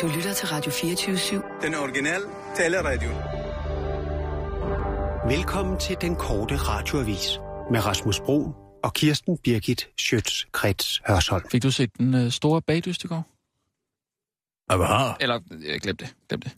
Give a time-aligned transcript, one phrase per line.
[0.00, 1.62] Du lytter til Radio 24-7.
[1.66, 2.24] Den originale
[2.56, 3.08] taleradio.
[5.36, 7.38] Velkommen til den korte radioavis
[7.70, 8.52] med Rasmus Bro
[8.84, 11.44] og Kirsten Birgit Schøtz-Krets Hørsholm.
[11.50, 13.26] Fik du set den øh, store bagdyst i går?
[14.76, 15.14] Hvad?
[15.20, 16.52] Eller, øh, glem det, glem det.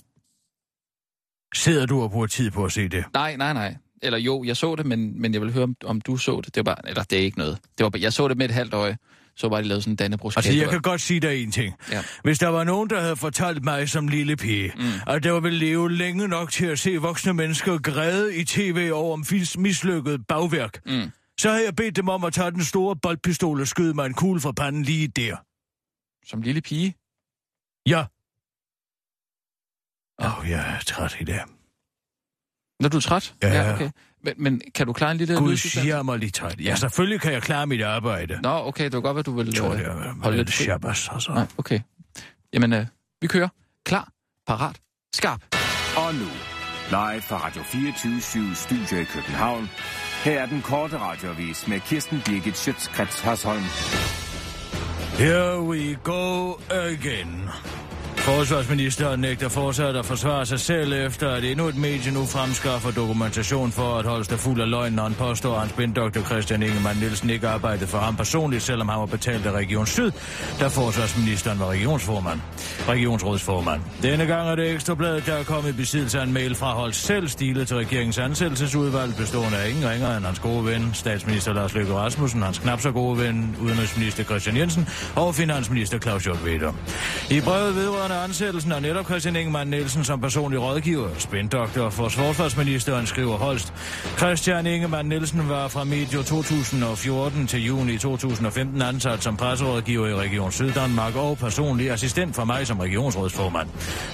[1.55, 3.05] Sidder du og bruger tid på at se det?
[3.15, 3.77] Nej, nej, nej.
[4.03, 6.55] Eller jo, jeg så det, men, men jeg vil høre, om, om du så det.
[6.55, 7.59] Det var bare, eller det er ikke noget.
[7.79, 8.99] Det var, bare- jeg så det med et halvt øje.
[9.37, 10.37] Så bare de lavede sådan en dannebrugs.
[10.37, 11.75] Altså, jeg kan godt sige dig en ting.
[11.91, 12.05] Ja.
[12.25, 14.83] Hvis der var nogen, der havde fortalt mig som lille pige, mm.
[15.07, 19.13] at der ville leve længe nok til at se voksne mennesker græde i tv over
[19.13, 19.25] om
[19.59, 21.11] mislykket bagværk, Mm.
[21.41, 24.15] så havde jeg bedt dem om at tage den store boldpistol og skyde mig en
[24.15, 25.37] kugle fra panden lige der.
[26.31, 26.95] Som lille pige.
[27.87, 28.05] Ja.
[30.25, 31.41] Åh, oh, jeg er træt i dag.
[32.81, 33.35] Når du er træt?
[33.43, 33.75] Ja.
[33.75, 33.91] okay.
[34.25, 36.61] Men, men kan du klare en lille Gud siger mig lige træt.
[36.61, 38.39] Ja, selvfølgelig kan jeg klare mit arbejde.
[38.43, 40.49] Nå, okay, det var godt, at du vil Jeg tror, øh, det er holde lidt
[40.49, 40.65] lidt fri.
[40.65, 41.33] shabbas, altså.
[41.33, 41.81] Nej, okay.
[42.53, 42.87] Jamen, øh,
[43.21, 43.49] vi kører.
[43.87, 44.09] Klar,
[44.47, 44.77] parat,
[45.15, 45.41] skarp.
[45.97, 46.29] Og nu,
[46.91, 49.71] live fra Radio 24 Studio i København.
[50.25, 53.63] Her er den korte radiovis med Kirsten Birgit Schøtzgrads Hasholm.
[55.19, 57.49] Here we go again.
[58.25, 63.73] Forsvarsministeren nægter fortsat at forsvare sig selv efter, at endnu et medie nu fremskaffer dokumentation
[63.73, 66.99] for, at Holst er fuld af løgn, når han påstår, at hans spindoktor Christian Ingemann
[67.01, 70.11] Nielsen ikke arbejdede for ham personligt, selvom han var betalt af Region Syd,
[70.61, 72.41] da forsvarsministeren var regionsformand.
[72.89, 73.81] Regionsrådsformand.
[74.03, 77.07] Denne gang er det ekstrabladet, der er kommet i besiddelse af en mail fra Holst
[77.07, 81.75] selv, stilet til regeringens ansættelsesudvalg, bestående af ingen ringer end hans gode ven, statsminister Lars
[81.75, 86.39] Løkke Rasmussen, hans knap så gode ven, udenrigsminister Christian Jensen og finansminister Claus Hjort
[87.31, 93.07] I brevet vedrørende ansættelsen af netop Christian Ingemann Nielsen som personlig rådgiver, spindoktor for forsvarsministeren
[93.07, 93.73] skriver Holst.
[94.17, 100.53] Christian Ingemann Nielsen var fra medio 2014 til juni 2015 ansat som presserådgiver i Region
[100.53, 103.69] Syddanmark og personlig assistent for mig som regionsrådsformand.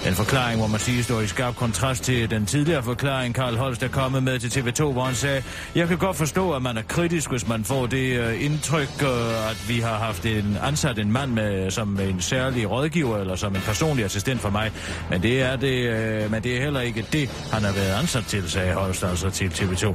[0.05, 3.83] Den forklaring, må man sige, står i skarp kontrast til den tidligere forklaring, Karl Holst
[3.83, 5.43] er kommet med til TV2, hvor han sagde,
[5.75, 9.51] jeg kan godt forstå, at man er kritisk, hvis man får det øh, indtryk, øh,
[9.51, 13.55] at vi har haft en ansat en mand med, som en særlig rådgiver eller som
[13.55, 14.71] en personlig assistent for mig.
[15.11, 18.25] Men det er, det, øh, men det er heller ikke det, han har været ansat
[18.25, 19.95] til, sagde Holst altså til TV2.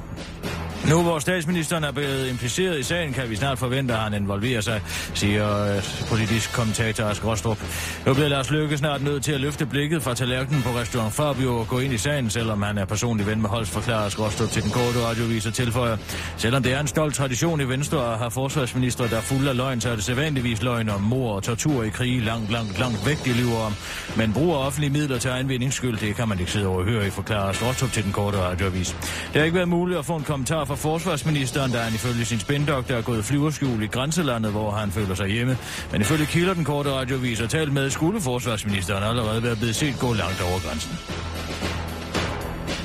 [0.89, 4.61] Nu hvor statsministeren er blevet impliceret i sagen, kan vi snart forvente, at han involverer
[4.61, 4.81] sig,
[5.13, 7.57] siger øh, politisk kommentator Ask Rostrup.
[8.05, 11.57] Nu bliver Lars Løkke snart nødt til at løfte blikket fra tallerkenen på restaurant Fabio
[11.57, 14.49] og gå ind i sagen, selvom han er personlig ven med Holst, forklarer Ask Rostrup
[14.49, 15.97] til den korte radiovis og tilføjer.
[16.38, 19.57] Selvom det er en stolt tradition i Venstre at have forsvarsminister, der er fuld af
[19.57, 23.05] løgn, så er det sædvanligvis løgn om mor og tortur i krige langt, langt, langt
[23.05, 23.73] væk, de lyver om.
[24.17, 27.67] Men bruger offentlige midler til egen det kan man ikke sidde overhøre i, forklarer Ask
[27.67, 28.95] Rostrup til den korte radiovis.
[29.33, 32.39] Det har ikke været muligt at få en kommentar fra forsvarsministeren, der han ifølge sin
[32.39, 35.57] spindoktor er gået flyverskjul i grænselandet, hvor han føler sig hjemme.
[35.91, 39.95] Men ifølge kilder den korte radiovis og talt med, skulle forsvarsministeren allerede være blevet set
[40.00, 40.91] gå langt over grænsen.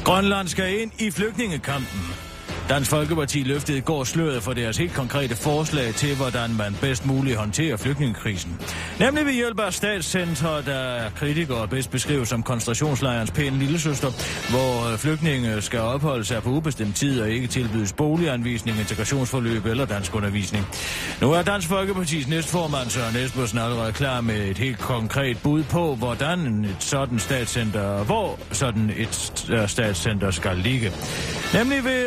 [0.04, 2.27] Grønland skal ind i flygtningekampen.
[2.68, 7.06] Dansk Folkeparti løftede i går sløret for deres helt konkrete forslag til, hvordan man bedst
[7.06, 8.60] muligt håndterer flygtningekrisen.
[9.00, 14.08] Nemlig ved hjælp af statscenter, der er kritikere bedst beskrives som koncentrationslejrens pæne lillesøster,
[14.50, 19.84] hvor øh, flygtninge skal opholde sig på ubestemt tid og ikke tilbydes boliganvisning, integrationsforløb eller
[19.84, 20.66] dansk undervisning.
[21.20, 25.94] Nu er Dansk Folkepartis næstformand Søren Espersen allerede klar med et helt konkret bud på,
[25.94, 30.92] hvordan et sådan statscenter, hvor sådan et øh, statscenter skal ligge.
[31.54, 32.06] Nemlig ved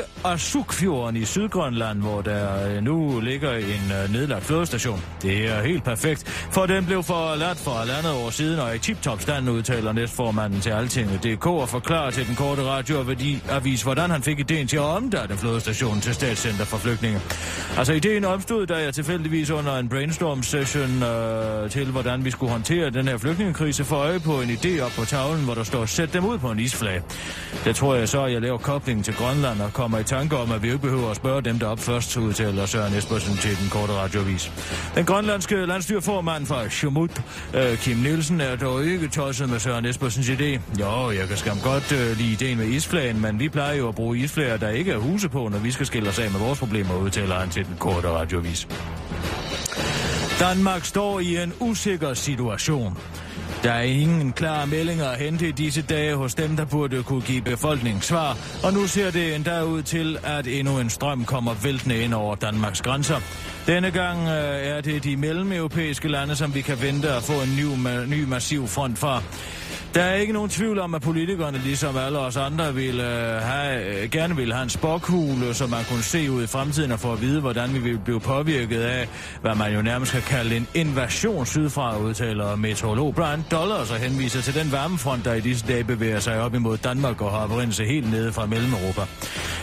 [0.51, 5.01] Asukfjorden i Sydgrønland, hvor der øh, nu ligger en øh, nedlagt flådestation.
[5.22, 9.22] Det er helt perfekt, for den blev forladt for halvandet år siden, og i tip-top
[9.22, 14.67] stand udtaler næstformanden til Altinget.dk og forklarer til den korte radioavis, hvordan han fik ideen
[14.67, 17.19] til at omdanne flådestationen til statscenter for flygtninge.
[17.78, 22.90] Altså ideen opstod, da jeg tilfældigvis under en brainstorm-session øh, til, hvordan vi skulle håndtere
[22.90, 26.13] den her flygtningekrise, for øje på en idé op på tavlen, hvor der står, sæt
[26.13, 27.01] dem ud på en isflag.
[27.66, 30.52] Det tror jeg så, at jeg laver koblingen til Grønland og kommer i tanke om,
[30.52, 33.69] at vi ikke behøver at spørge dem, der op først, udtaler Søren Espersen til den
[33.69, 34.52] korte radiovis.
[34.96, 37.22] Den grønlandske landstyrformand fra Shumut,
[37.53, 40.59] øh, Kim Nielsen, er dog ikke tosset med Søren Espersens idé.
[40.79, 43.96] Jo, jeg kan skam godt øh, lide ideen med isflagen, men vi plejer jo at
[43.96, 46.59] bruge isflager, der ikke er huse på, når vi skal skille os af med vores
[46.59, 48.67] problemer, udtaler han til den korte radiovis.
[50.40, 52.97] Danmark står i en usikker situation.
[53.63, 57.22] Der er ingen klare meldinger at hente i disse dage hos dem, der burde kunne
[57.22, 61.53] give befolkningen svar, og nu ser det endda ud til, at endnu en strøm kommer
[61.63, 63.16] væltende ind over Danmarks grænser.
[63.67, 67.55] Denne gang øh, er det de mellemeuropæiske lande, som vi kan vente at få en
[67.58, 69.23] ny, ma- ny massiv front fra.
[69.93, 74.03] Der er ikke nogen tvivl om, at politikerne, ligesom alle os andre, vil, øh, have,
[74.03, 77.14] øh, gerne vil have en spokhule, så man kunne se ud i fremtiden og få
[77.14, 79.08] at vide, hvordan vi vil blive påvirket af,
[79.41, 84.41] hvad man jo nærmest kan kalde en invasion sydfra, udtaler meteorolog Brian Dollars og henviser
[84.41, 87.85] til den varmefront, der i disse dage bevæger sig op imod Danmark og har oprindelse
[87.85, 89.02] helt nede fra Mellem-Europa.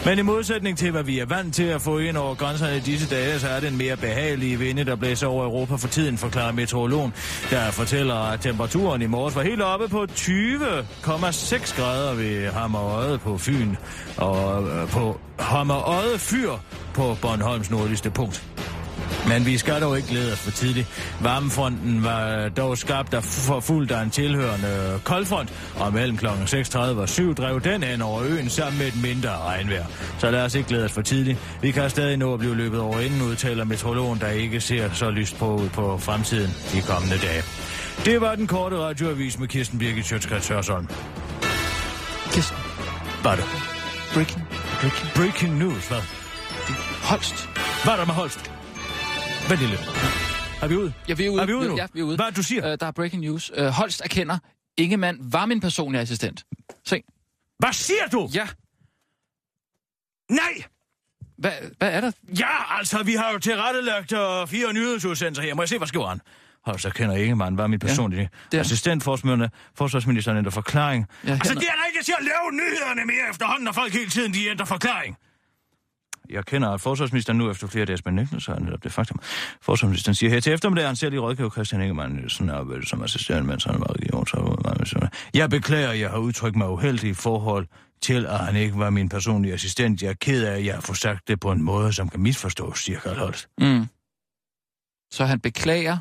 [0.04, 2.80] Men i modsætning til, hvad vi er vant til at få ind over grænserne i
[2.80, 6.18] disse dage, så er det en mere behagelig vinde, der blæser over Europa for tiden,
[6.18, 7.12] forklarer meteorologen,
[7.50, 13.38] der fortæller, at temperaturen i morges var helt oppe på 20,6 grader ved Hammerøde på
[13.38, 13.74] Fyn
[14.16, 16.52] og øh, på Hammerøde Fyr
[16.94, 18.44] på Bornholms nordligste punkt.
[19.28, 20.88] Men vi skal dog ikke glæde os for tidligt.
[21.20, 26.26] Varmefronten var dog skabt af forfulgt af en tilhørende koldfront, og mellem kl.
[26.26, 29.84] 6.30 og 7 drev den hen over øen sammen med et mindre regnvejr.
[30.18, 31.38] Så lad os ikke glæde os for tidligt.
[31.62, 35.10] Vi kan stadig nå at blive løbet over inden, udtaler meteorologen, der ikke ser så
[35.10, 37.42] lyst på ud på fremtiden de kommende dage.
[38.04, 40.86] Det var den korte radioavis med Kirsten Birgit Sjøtskrets Hørsholm.
[42.32, 42.56] Kirsten,
[43.22, 43.44] Var det?
[44.14, 44.44] breaking,
[44.80, 45.08] breaking.
[45.14, 46.00] Breaking news, hvad?
[47.02, 47.46] Holst.
[47.84, 48.52] Hvad er der med Holst?
[49.48, 49.80] Vent lidt.
[50.62, 50.92] Er vi ude?
[51.08, 51.42] Ja, vi er ude.
[51.42, 51.76] Er vi ude nu?
[51.76, 52.16] Ja, vi er ude.
[52.16, 52.72] Hvad er du siger?
[52.72, 53.50] Uh, der er breaking news.
[53.58, 54.38] Uh, Holst erkender,
[54.76, 56.44] Ingemann var min personlige assistent.
[56.86, 57.02] Se.
[57.58, 58.28] Hvad siger du?
[58.34, 58.48] Ja.
[60.30, 60.62] Nej!
[61.38, 62.10] Hvad, hvad er der?
[62.38, 65.54] Ja, altså, vi har jo tilrettelagt uh, fire nyhedsudsendelser her.
[65.54, 66.20] Må jeg se, hvad skriver han?
[66.68, 71.06] Hold så kender Ingemann, var mit personlige ja, det er- assistent, forsvarsministeren ændrer forklaring.
[71.24, 74.10] Jeg altså, det er da ikke til at lave nyhederne mere efterhånden, når folk hele
[74.10, 75.16] tiden de ændrer forklaring.
[76.30, 79.20] Jeg kender, at forsvarsministeren nu efter flere dages benægtelser er netop det faktum.
[79.62, 83.46] Forsvarsministeren siger her til eftermiddag, han selv i rådgiver Christian Ingemann Nielsen arbejdet som assistent,
[83.46, 85.08] mens han var regionsråd.
[85.34, 87.66] Jeg beklager, at jeg har udtrykt mig uheldigt i forhold
[88.02, 90.02] til, at han ikke var min personlige assistent.
[90.02, 92.84] Jeg er ked af, at jeg har sagt det på en måde, som kan misforstås,
[92.84, 93.48] siger Karl Holst.
[93.60, 93.86] Mm.
[95.10, 95.98] Så han beklager,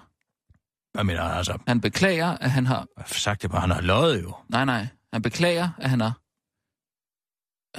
[0.98, 1.58] Hvad mener han altså?
[1.68, 2.76] han beklager, at han har...
[2.98, 4.36] Jeg har sagt det bare, han har løjet jo.
[4.50, 4.88] Nej, nej.
[5.14, 6.14] Han beklager, at han har...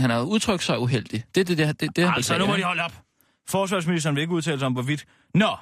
[0.02, 1.34] Han har udtrykt sig uheldigt.
[1.34, 2.92] Det er det, det, det, det han Altså, nu beklager, må de holde op.
[3.48, 5.04] Forsvarsministeren vil ikke udtale sig om, hvorvidt...
[5.34, 5.56] Nå,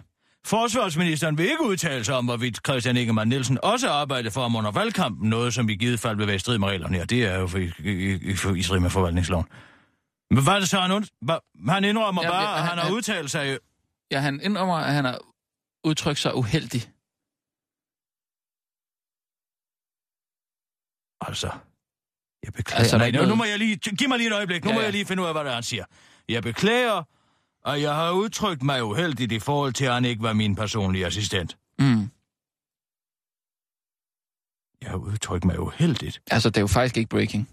[0.46, 4.70] forsvarsministeren vil ikke udtale sig om, hvorvidt Christian Ingemann Nielsen også arbejder for ham under
[4.70, 6.98] valgkampen, noget som i givet fald vil være i strid med reglerne.
[6.98, 7.70] Ja, det er jo for, i,
[8.14, 9.46] i, for, i strid med forvaltningsloven.
[10.30, 11.06] Men hvad er det så, han, und...
[11.68, 13.58] Han indrømmer Ja, bare, at han- han har udtalt sig...
[14.10, 15.18] Ja, han indrømmer, at han har
[15.84, 16.90] udtrykt sig uheldigt.
[21.26, 21.50] Altså,
[22.44, 22.78] jeg beklager.
[22.78, 23.76] Altså, der Nej, ikke nu, noget- må jeg lige...
[23.76, 24.64] Giv mig lige et øjeblik.
[24.64, 24.84] Nu Ja, må ja.
[24.84, 25.84] jeg lige finde ud af, hvad det er, han siger.
[26.28, 27.02] Jeg beklager,
[27.64, 31.06] og jeg har udtrykt mig uheldigt i forhold til, at han ikke var min personlige
[31.06, 31.56] assistent.
[31.78, 32.10] Mm.
[34.82, 36.22] Jeg har udtrykt mig uheldigt.
[36.30, 37.48] Altså, det er jo faktisk ikke breaking.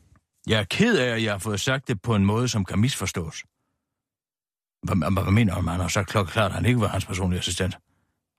[0.47, 2.79] Jeg er ked af, at jeg har fået sagt det på en måde, som kan
[2.79, 3.43] misforstås.
[4.83, 5.67] Hvad, hvad, hvad mener han?
[5.67, 7.77] Han har sagt klokkeklart, at han ikke var hans personlige assistent.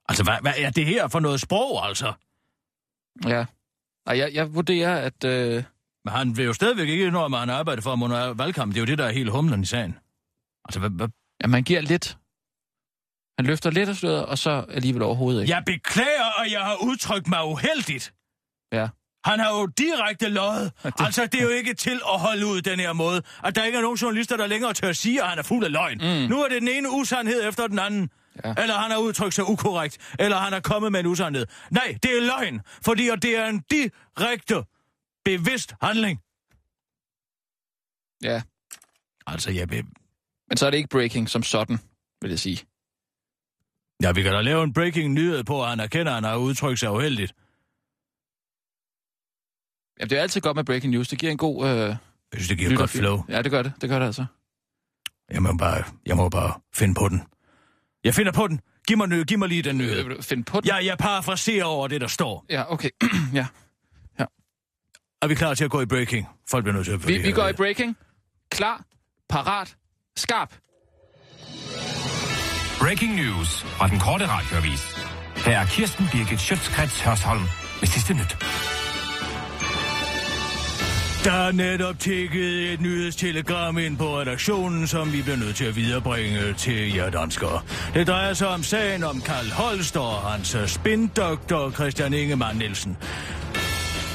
[0.09, 2.13] Altså, hvad, hvad er det her for noget sprog, altså?
[3.25, 3.45] Ja.
[4.07, 5.25] Og jeg, jeg vurderer, at...
[5.25, 5.63] Øh,
[6.05, 8.75] Men han vil jo stadigvæk ikke indrømme, at han arbejder for ham under valgkampen.
[8.75, 9.99] Det er jo det, der er helt humlen i sagen.
[10.65, 11.09] Altså, hvad, hvad?
[11.41, 12.19] at man giver lidt...
[13.39, 15.55] Han løfter lidt af sløret, og så alligevel overhovedet ikke.
[15.55, 18.15] Jeg beklager, at jeg har udtrykt mig uheldigt.
[18.73, 18.89] Ja.
[19.25, 20.73] Han har jo direkte løjet.
[21.05, 23.23] Altså, det er jo ikke til at holde ud den her måde.
[23.45, 25.73] At der ikke er nogen journalister, der længere tør sige, at han er fuld af
[25.73, 25.99] løgn.
[25.99, 26.31] Mm.
[26.31, 28.11] Nu er det den ene usandhed efter den anden.
[28.45, 28.49] Ja.
[28.49, 28.55] Ja.
[28.63, 30.15] Eller han har udtrykt sig ukorrekt.
[30.19, 31.47] Eller han er kommet med en usandhed.
[31.71, 32.61] Nej, det er løgn.
[32.67, 34.65] Fordi det er en direkte,
[35.25, 36.21] bevidst handling.
[38.23, 38.43] Ja.
[39.27, 39.85] Altså, jeg vil...
[40.49, 41.79] Men så er det ikke breaking som sådan,
[42.23, 42.59] vil jeg sige.
[44.03, 46.37] Ja, vi kan da lave en breaking nyhed på, at han erkender, at han har
[46.37, 47.35] udtrykt sig uheldigt.
[50.01, 51.09] Jamen, det er altid godt med breaking news.
[51.09, 51.67] Det giver en god...
[51.69, 51.97] Øh, Jeg
[52.35, 53.25] synes, det giver et godt flow.
[53.29, 53.73] Ja, det gør det.
[53.81, 54.27] Det gør det altså.
[55.31, 57.23] Jeg må bare, jeg må bare finde på den.
[58.05, 58.61] Jeg finder på den.
[58.89, 60.03] Giv mig, nø, giv mig lige den nyhed.
[60.03, 60.67] vil du finde på den?
[60.67, 62.45] Ja, jeg parafraserer over det, der står.
[62.51, 62.91] Ja, okay.
[63.35, 63.47] ja.
[65.23, 66.29] Er vi klar til at gå i breaking?
[66.51, 67.09] Folk bliver nødt til at...
[67.09, 67.97] Vi, vi går i breaking.
[68.51, 68.85] Klar,
[69.29, 69.77] parat,
[70.17, 70.55] skarp.
[72.81, 74.83] Breaking news fra den korte radioavis.
[75.47, 77.43] Her er Kirsten Birgit Schøtzgrads Hørsholm
[77.81, 78.37] med sidste nyt.
[81.25, 85.77] Der er netop tækket et nyhedstelegram ind på redaktionen, som vi bliver nødt til at
[85.77, 87.61] viderebringe til jer danskere.
[87.95, 92.97] Det drejer sig om sagen om Karl Holst og hans øh, spindoktor Christian Ingemann Nielsen.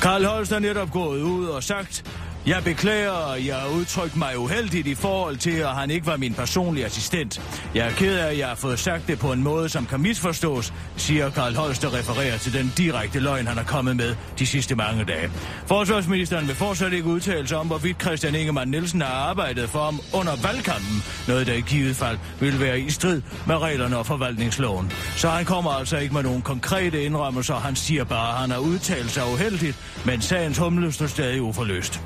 [0.01, 2.03] Karl Holst er netop gået ud og sagt,
[2.47, 6.33] jeg beklager, jeg har udtrykt mig uheldigt i forhold til, at han ikke var min
[6.33, 7.41] personlige assistent.
[7.75, 9.99] Jeg er ked af, at jeg har fået sagt det på en måde, som kan
[9.99, 14.75] misforstås, siger Karl Holst, refererer til den direkte løgn, han er kommet med de sidste
[14.75, 15.31] mange dage.
[15.65, 19.99] Forsvarsministeren vil fortsat ikke udtale sig om, hvorvidt Christian Ingemann Nielsen har arbejdet for ham
[20.13, 24.91] under valgkampen, noget der i givet fald vil være i strid med reglerne og forvaltningsloven.
[25.15, 28.59] Så han kommer altså ikke med nogen konkrete indrømmelser, han siger bare, at han har
[28.59, 32.01] udtalt sig uheldigt, men sagens humle står stadig uforløst.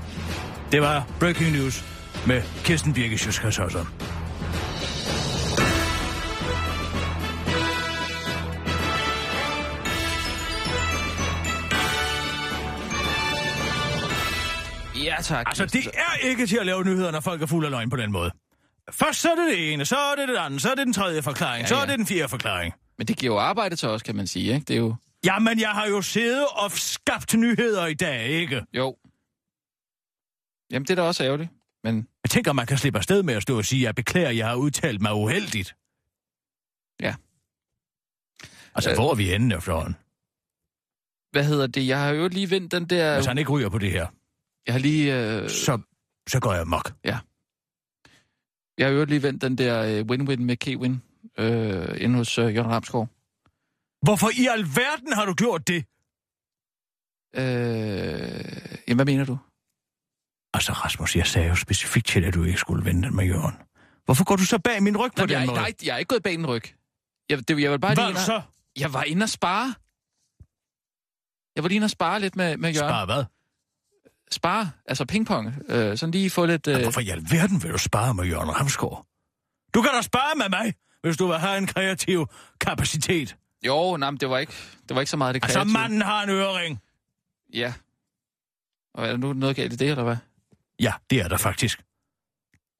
[0.73, 1.85] Det var Breaking News
[2.27, 3.85] med Kirsten Birke Sjøskasser.
[15.03, 15.45] Ja, tak.
[15.47, 17.95] Altså, det er ikke til at lave nyheder, når folk er fuld af løgn på
[17.95, 18.31] den måde.
[18.91, 20.93] Først så er det det ene, så er det det andet, så er det den
[20.93, 22.73] tredje forklaring, ja, Ja, så er det den fjerde forklaring.
[22.97, 24.65] Men det giver jo arbejde til os, kan man sige, ikke?
[24.65, 24.95] Det er jo...
[25.25, 28.61] Jamen, jeg har jo siddet og skabt nyheder i dag, ikke?
[28.73, 28.95] Jo.
[30.73, 31.49] Jamen, det er da også ærgerligt.
[31.83, 34.29] Men Jeg tænker, man kan slippe afsted med at stå og sige, at jeg beklager,
[34.29, 35.75] jeg har udtalt mig uheldigt.
[37.01, 37.15] Ja.
[38.75, 38.95] Altså, Øh.
[38.95, 39.95] hvor er vi henne efterhånden?
[41.31, 41.87] hvad hedder det?
[41.87, 43.15] Jeg har jo lige vendt den der...
[43.15, 44.07] Hvis han ikke ryger på det her,
[44.65, 45.15] Jeg har lige...
[45.41, 45.49] Øh...
[45.49, 45.79] så,
[46.29, 46.91] så går jeg mok.
[48.77, 51.01] Jeg har jo lige vendt den der øh, win-win med Kevin
[51.37, 53.07] øh, inde hos øh, Jørgen Ramskov.
[54.01, 55.85] Hvorfor i alverden har du gjort det?
[57.35, 59.37] Øh, jamen, hvad mener du?
[60.53, 63.53] Altså, Rasmus, jeg sagde jo specifikt til at du ikke skulle vente med Jørgen.
[64.05, 65.59] Hvorfor går du så bag min ryg på Nå, den jeg, måde?
[65.59, 66.63] nej, jeg er ikke gået bag en ryg.
[67.29, 68.41] Jeg, det, jeg var bare lige Hvad inde, så?
[68.77, 69.73] Jeg var inde og spare.
[71.55, 72.89] Jeg var lige inde og spare lidt med, med Jørgen.
[72.89, 73.23] Spare hvad?
[74.31, 75.53] Spare, altså pingpong.
[75.69, 76.67] Øh, sådan lige få lidt...
[76.67, 79.05] Øh, Hvorfor i alverden vil du spare med Jørgen Ramsgaard?
[79.73, 82.27] Du kan da spare med mig, hvis du vil have en kreativ
[82.61, 83.35] kapacitet.
[83.65, 84.53] jo, nej, men det var ikke,
[84.89, 85.73] det var ikke så meget det Altså, kreative.
[85.73, 86.81] manden har en ørering.
[87.53, 87.73] Ja.
[88.93, 90.17] Og er der nu noget galt i det, eller hvad?
[90.83, 91.81] Ja, det er der faktisk.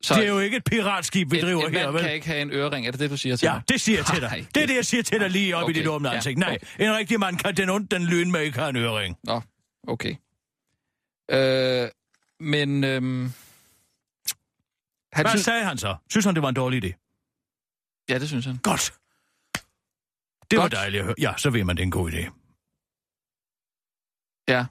[0.04, 2.02] Så Det er jo ikke et piratskib, vi en, driver en her, vel?
[2.02, 3.64] kan ikke have en ørering, er det det, du siger til Ja, mig?
[3.70, 4.30] det siger jeg til dig.
[4.30, 5.74] Nej, Det er det, jeg siger til dig lige op okay.
[5.76, 6.38] i dit åbne ansigt.
[6.40, 6.86] Nej, okay.
[6.86, 9.18] en rigtig mand kan den ondt, den lyn med ikke have en ørering.
[9.24, 9.42] Nå,
[9.88, 10.16] okay.
[11.32, 11.90] Øh,
[12.40, 12.84] men...
[12.84, 13.32] Øhm,
[15.14, 15.96] han Hvad synes, sagde han så?
[16.10, 16.92] Synes han, det var en dårlig idé?
[18.10, 18.58] ja, det synes han.
[18.58, 18.94] Godt.
[20.52, 20.72] Det var Godt.
[20.72, 21.16] dejligt at høre.
[21.20, 22.24] Ja, så ved man, det er en god idé.
[24.48, 24.66] Ja,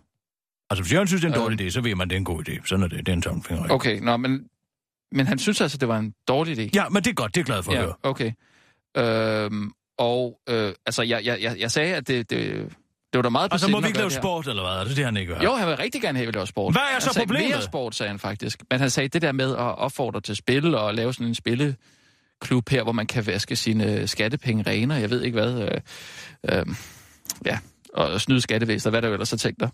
[0.72, 1.44] Altså, hvis Jørgen synes, det er en Øh.
[1.44, 2.66] dårlig idé, så ved man, det er en god idé.
[2.66, 2.98] Sådan er det.
[2.98, 3.70] Det er en tommelfinger.
[3.70, 4.00] Okay.
[4.00, 4.44] Nå, men,
[5.12, 6.70] men han synes altså, det var en dårlig idé.
[6.74, 7.34] Ja, men det er godt.
[7.34, 7.94] Det er glad for at ja høre.
[8.02, 8.32] okay.
[8.96, 12.38] Øhm, og øh, altså, jeg, jeg, jeg, jeg sagde, at det, det,
[13.12, 14.72] det var da meget på Altså, må vi at ikke lave sport, eller hvad?
[14.72, 15.40] Er det det, han ikke gør?
[15.40, 16.74] Jo, han vil rigtig gerne have, at vi laver sport.
[16.74, 17.50] Hvad er han så sagde problemet?
[17.50, 18.62] Mere sport, sagde han faktisk.
[18.70, 22.68] Men han sagde det der med at opfordre til spil og lave sådan en spilleklub
[22.68, 25.62] her, hvor man kan vaske sine skattepenge rene, jeg ved ikke hvad.
[25.62, 26.66] Øh, øh,
[27.46, 27.58] ja,
[27.94, 29.70] og snyde skattevæsenet, hvad der ellers har tænkt dig.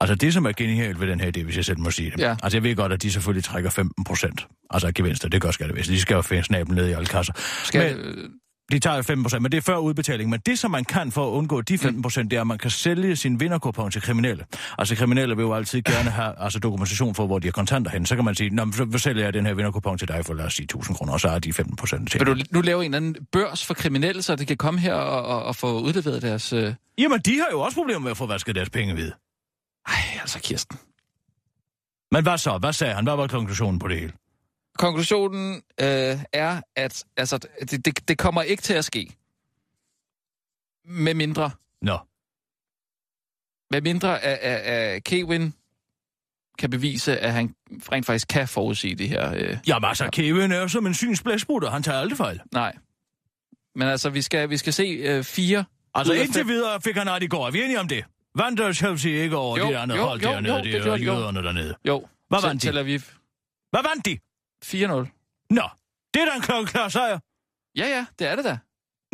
[0.00, 2.18] Altså, det, som er genialt ved den her idé, hvis jeg selv må sige det.
[2.20, 2.36] Ja.
[2.42, 4.46] Altså, jeg ved godt, at de selvfølgelig trækker 15 procent.
[4.70, 5.96] Altså, gevinster, det gør skattevæsenet.
[5.96, 7.32] De skal jo finde snablen ned i alle kasser.
[7.64, 8.30] Skal, Men-
[8.72, 10.30] De tager jo 15 procent, men det er før udbetaling.
[10.30, 12.58] Men det, som man kan for at undgå de 15 procent, det er, at man
[12.58, 14.44] kan sælge sin vinderkupon til kriminelle.
[14.78, 18.06] Altså, kriminelle vil jo altid gerne have altså, dokumentation for, hvor de har kontanter hen.
[18.06, 20.44] Så kan man sige, Nå, så sælger jeg den her vinderkupon til dig for, lad
[20.44, 22.20] os sige, 1000 kroner, og så er de 15 procent til.
[22.20, 24.94] vil du nu lave en eller anden børs for kriminelle, så de kan komme her
[24.94, 26.52] og, og, og få udleveret deres...
[26.52, 26.74] Øh...
[26.98, 29.12] Jamen, de har jo også problemer med at få vasket deres penge ved.
[29.88, 30.78] Ej, altså Kirsten.
[32.12, 32.58] Men hvad så?
[32.58, 33.04] Hvad sagde han?
[33.04, 34.12] Hvad var konklusionen på det hele?
[34.78, 37.38] Konklusionen øh, er, at altså,
[37.70, 39.16] det, det, det kommer ikke til at ske.
[40.84, 41.50] Med mindre,
[41.82, 41.98] Nå,
[43.70, 45.54] med mindre at, at, at Kevin
[46.58, 47.54] kan bevise, at han
[47.92, 49.34] rent faktisk kan forudsige det her.
[49.34, 51.70] Øh, jamen altså, Kevin er jo som en synsblæsbrutter.
[51.70, 52.40] Han tager aldrig fejl.
[52.52, 52.76] nej.
[53.74, 55.64] Men altså, vi skal, vi skal se øh, fire...
[55.94, 57.46] Altså, indtil videre fik han ret i går.
[57.46, 58.04] Er vi enige om det?
[58.38, 60.74] Vandt der Chelsea ikke over Jo, de andre jo, hold jo, dernede, jo, de det
[60.78, 61.12] er gjorde de, jo.
[61.12, 61.74] jøderne dernede?
[61.88, 62.68] Jo, Hvad vandt de?
[62.68, 63.00] Tel Aviv
[63.70, 64.18] Hvad vandt de?
[64.64, 65.46] 4-0.
[65.50, 65.62] Nå,
[66.14, 67.18] det er da en klokkeklar sejr.
[67.76, 68.58] Ja, ja, det er det da.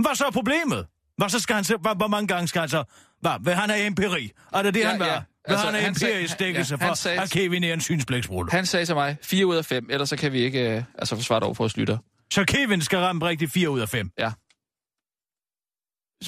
[0.02, 0.86] Hvad så er problemet?
[1.16, 2.84] Hvad så skal han så, hvor, hvor mange gange skal han så...
[3.20, 4.30] Hvad, vil han have empiri?
[4.54, 5.06] Er det det, Ja, han vil?
[5.06, 5.14] ja.
[5.48, 8.50] Vil Altså, han sagde- empirisk dækkelse ja, for, sagde- at Kevin er en synsblæksbrud?
[8.50, 11.16] Han sagde til mig, 4 ud af 5, ellers så kan vi ikke øh, altså
[11.16, 11.98] forsvare det over for os lytter.
[12.32, 14.10] Så Kevin skal ramme rigtig 4 ud af 5.
[14.18, 14.30] Så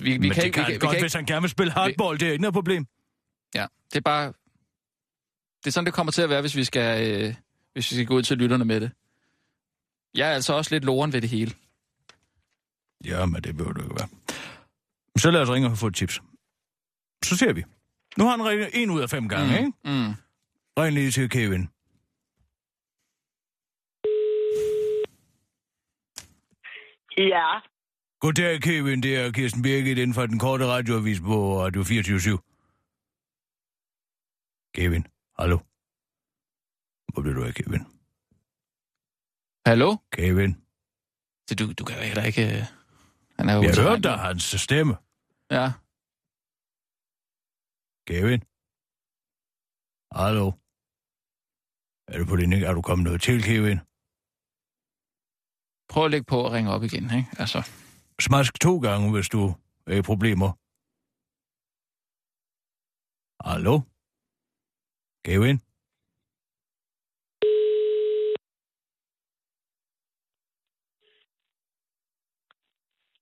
[0.05, 1.41] vi, vi Men kan, det ikke- kan vi, han godt, vi kan hvis han gerne
[1.41, 2.21] vil spille hardball.
[2.21, 2.87] Det er ikke noget problem.
[3.55, 4.27] Ja, det er bare...
[5.61, 7.35] Det er sådan, det kommer til at være, hvis vi skal, øh,
[7.73, 8.91] hvis vi skal gå ud til lytterne med det.
[10.15, 11.53] Jeg er altså også lidt loren ved det hele.
[13.05, 14.09] Ja, men det behøver du ikke være.
[15.19, 16.21] Så lad os ringe og få et tips.
[17.25, 17.65] Så ser vi.
[18.19, 19.67] Nu har han ringet en ud af fem gange, mm.
[19.67, 19.73] ikke?
[19.85, 20.15] Mm.
[20.79, 21.69] Ring lige til Kevin.
[27.19, 27.61] Ja,
[28.21, 29.03] Goddag, Kevin.
[29.03, 32.39] Det er Kirsten Birgit inden for den korte radioavis på Radio 24
[34.77, 35.03] Kevin,
[35.39, 35.57] hallo.
[37.13, 37.83] Hvor bliver du af, Kevin?
[39.69, 39.91] Hallo?
[40.17, 40.51] Kevin?
[41.49, 42.43] Så du, du kan jo heller ikke...
[42.57, 42.63] øh,
[43.39, 44.95] Han er jo Jeg hørte dig hans stemme.
[45.57, 45.67] Ja.
[48.09, 48.41] Kevin?
[50.21, 50.47] Hallo?
[52.13, 53.79] Er du på din Er du kommet noget til, Kevin?
[55.93, 57.29] Prøv at lægge på og ringe op igen, ikke?
[57.43, 57.59] Altså,
[58.21, 59.55] Smask to gange, hvis du
[59.87, 60.51] er i problemer.
[63.49, 63.81] Hallo?
[65.25, 65.61] Kevin?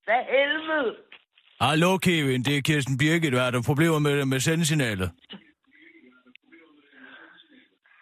[0.05, 0.97] Hvad helvede?
[1.61, 2.43] Hallo, Kevin.
[2.43, 3.33] Det er Kirsten Birgit.
[3.33, 5.11] Hvad er der problemer med, med sendesignalet?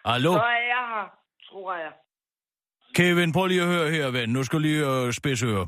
[0.06, 0.32] Hallo?
[0.32, 1.06] Så er jeg her,
[1.48, 1.92] tror jeg.
[2.94, 4.28] Kevin, prøv lige at høre her, ven.
[4.28, 5.66] Nu skal lige øh, spidsøre.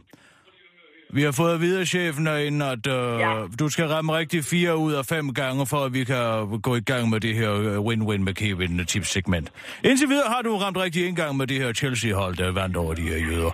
[1.15, 3.47] Vi har fået at vide af chefen herinde, at øh, Ja.
[3.61, 6.81] du skal ramme rigtig fire ud af fem gange, for at vi kan gå i
[6.81, 9.53] gang med det her øh, win-win med Kevin tipssegment.
[9.85, 12.95] Indtil videre har du ramt rigtig en gang med det her Chelsea-hold, der vandt over
[12.95, 13.51] de her jøder.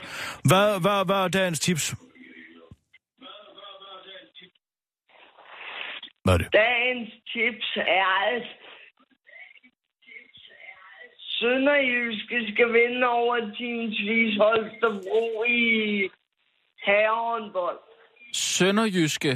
[0.50, 1.95] Hvad, hvad, hvad er dagens tips?
[6.25, 6.49] Hvad er det?
[6.52, 8.47] Dagens tips er, at
[11.38, 15.64] Sønderjyske skal vinde over Teamsvis Holstebro i
[16.87, 17.79] herrehåndbold.
[18.33, 19.31] Sønderjyske.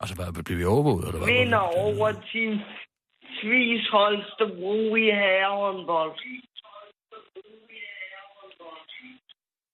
[0.00, 1.28] Altså, hvad, bliver vi overvåget, eller hvad?
[1.34, 6.12] Vinder over Teamsvis Holstebro i herrehåndbold.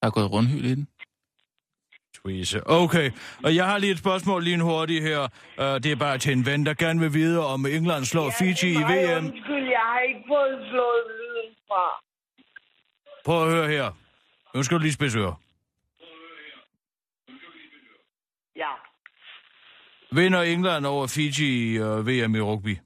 [0.00, 0.88] Der er gået rundhyld i den.
[2.16, 2.66] Tweeze.
[2.66, 3.11] Okay,
[3.45, 5.21] og jeg har lige et spørgsmål lige en hurtigt her.
[5.59, 8.71] Uh, det er bare til en ven, der gerne vil vide, om England slår Fiji
[8.73, 9.25] i VM.
[9.25, 11.85] undskyld, jeg har ikke fået slået lyden fra.
[13.25, 14.01] Prøv at høre her.
[14.54, 15.37] Nu skal du lige spidse øre.
[18.56, 18.73] Ja.
[20.12, 22.76] Vinder England over Fiji i uh, VM i rugby?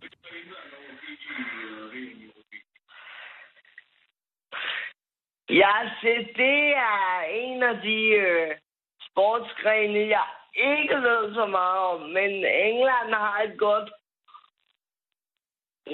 [5.50, 6.60] Ja, se, det
[6.92, 8.50] er en af de øh,
[9.10, 12.00] sportsgrene, jeg ikke ved så meget om.
[12.00, 12.30] Men
[12.70, 13.90] England har et godt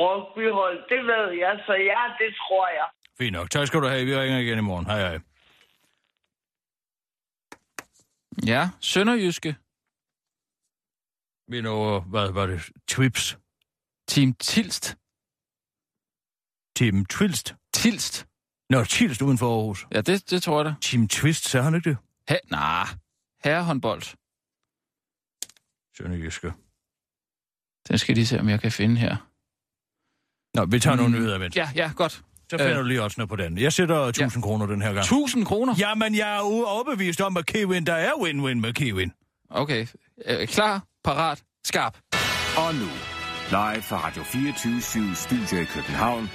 [0.00, 1.62] rugbyhold, det ved jeg.
[1.66, 2.88] Så ja, det tror jeg.
[3.18, 3.50] Fint nok.
[3.50, 4.04] Tak skal du have.
[4.04, 4.86] Vi ringer igen i morgen.
[4.86, 5.18] Hej hej.
[8.46, 9.56] Ja, Sønderjyske.
[11.50, 12.70] Vinder over, hvad var det?
[12.88, 13.38] Twips.
[14.08, 14.96] Team Tilst.
[16.76, 17.54] Team Twilst.
[17.74, 18.26] Tilst.
[18.70, 19.86] Nå, Tilst uden for Aarhus.
[19.94, 20.74] Ja, det, det tror jeg da.
[20.80, 21.98] Team Twist, sagde han ikke det?
[22.28, 22.86] Ha, nah.
[23.44, 24.02] Herrehåndbold.
[25.96, 26.52] Sønderjyske.
[27.88, 29.16] Den skal jeg lige se, om jeg kan finde her.
[30.54, 31.18] Nå, vi tager nogle Mm.
[31.18, 31.52] nyheder, ven.
[31.54, 32.24] Ja, ja, godt.
[32.52, 32.78] Så finder Øh.
[32.78, 33.58] du lige også på den.
[33.58, 34.98] Jeg sætter 1000 kroner den her gang.
[35.04, 35.74] 1000 kroner?
[35.78, 39.12] Jamen, jeg er overbevist om, at Kevin, der er win-win med Kevin.
[39.50, 39.86] Okay.
[40.26, 41.98] Øh, klar, parat, skarp.
[42.56, 42.88] Og nu,
[43.50, 46.30] live fra Radio 24 Studio i København.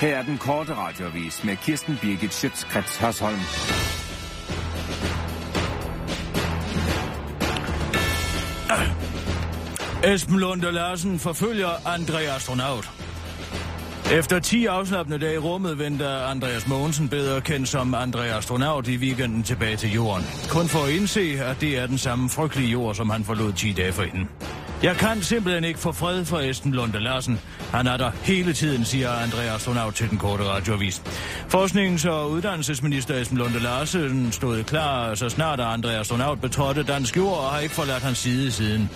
[0.00, 3.38] Her er den korte radiovis med Kirsten Birgit Schøtzgrads Hasholm.
[10.04, 12.97] Esben Lunde Larsen forfølger André Astronaut.
[14.12, 18.96] Efter 10 afslappende dage i rummet venter Andreas Mogensen bedre kendt som Andreas Astronaut i
[18.96, 20.26] weekenden tilbage til jorden.
[20.48, 23.72] Kun for at indse, at det er den samme frygtelige jord, som han forlod 10
[23.72, 24.28] dage forinden.
[24.82, 27.40] Jeg kan simpelthen ikke få fred for Esben Lunde Larsen.
[27.72, 31.02] Han er der hele tiden, siger Andreas Astronaut til den korte radioavis.
[31.48, 37.38] Forsknings- og uddannelsesminister Esben Lunde Larsen stod klar, så snart Andreas Astronaut betrådte dansk jord
[37.38, 38.90] og har ikke forladt hans side siden.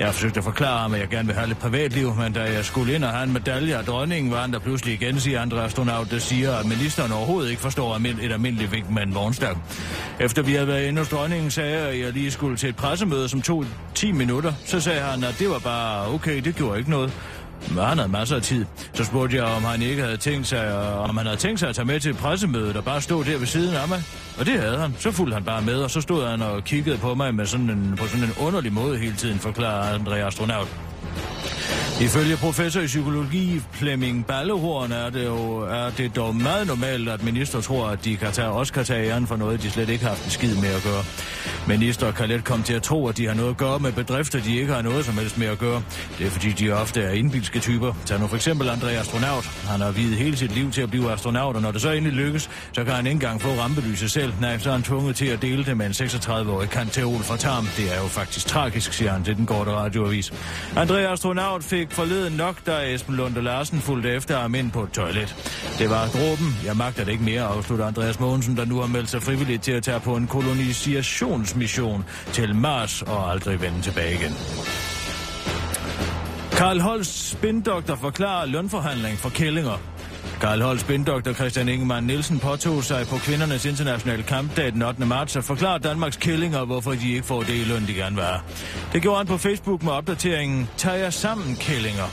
[0.00, 2.42] Jeg har forsøgt at forklare ham, at jeg gerne vil have lidt privatliv, men da
[2.42, 5.40] jeg skulle ind og have en medalje af dronningen, var han der pludselig igen, siger
[5.40, 9.62] andre astronaut, der siger, at ministeren overhovedet ikke forstår et almindeligt vink med en vognstang.
[10.20, 12.76] Efter vi havde været inde hos dronningen, sagde jeg, at jeg lige skulle til et
[12.76, 14.52] pressemøde, som tog 10 minutter.
[14.64, 17.12] Så sagde han, at det var bare okay, det gjorde ikke noget.
[17.68, 18.64] Men han havde masser af tid.
[18.94, 21.68] Så spurgte jeg, om han ikke havde tænkt sig, øh, om han havde tænkt sig
[21.68, 24.02] at tage med til pressemødet og bare stå der ved siden af mig.
[24.38, 24.94] Og det havde han.
[24.98, 27.70] Så fulgte han bare med, og så stod han og kiggede på mig med sådan
[27.70, 30.68] en, på sådan en underlig måde hele tiden, forklarer André Astronaut.
[32.00, 37.22] Ifølge professor i psykologi Flemming Ballehorn er det, jo, er det dog meget normalt, at
[37.22, 40.04] minister tror, at de kan tage, også kan tage æren for noget, de slet ikke
[40.04, 41.04] har haft en skid med at gøre.
[41.68, 44.42] Minister kan let komme til at tro, at de har noget at gøre med bedrifter,
[44.42, 45.82] de ikke har noget som helst med at gøre.
[46.18, 47.94] Det er fordi, de ofte er indbilske typer.
[48.06, 49.44] Tag nu for eksempel André Astronaut.
[49.44, 52.24] Han har videt hele sit liv til at blive astronaut, og når det så endelig
[52.24, 54.32] lykkes, så kan han ikke engang få rampelyset selv.
[54.40, 57.66] Nej, så er han tvunget til at dele det med en 36-årig kanteol fra Tarm.
[57.76, 60.32] Det er jo faktisk tragisk, siger han til den korte radioavis.
[60.76, 64.90] André Astronaut fik forleden nok, da Esben Lunde Larsen fulgte efter ham ind på et
[64.90, 65.36] toilet.
[65.78, 66.56] Det var dråben.
[66.64, 69.72] Jeg magter det ikke mere, afslutter Andreas Mogensen, der nu har meldt sig frivilligt til
[69.72, 74.36] at tage på en kolonisationsmission til Mars og aldrig vende tilbage igen.
[76.52, 79.89] Karl Holst, spindoktor, forklarer lønforhandling for kællinger.
[80.40, 85.06] Karl Holst, spindoktor Christian Ingemann Nielsen påtog sig på kvindernes internationale kampdag den 8.
[85.06, 88.24] marts at forklare Danmarks kællinger, hvorfor de ikke får det i løn, de gerne vil
[88.24, 88.40] have.
[88.92, 92.10] Det gjorde han på Facebook med opdateringen Tag jer sammen, kællinger.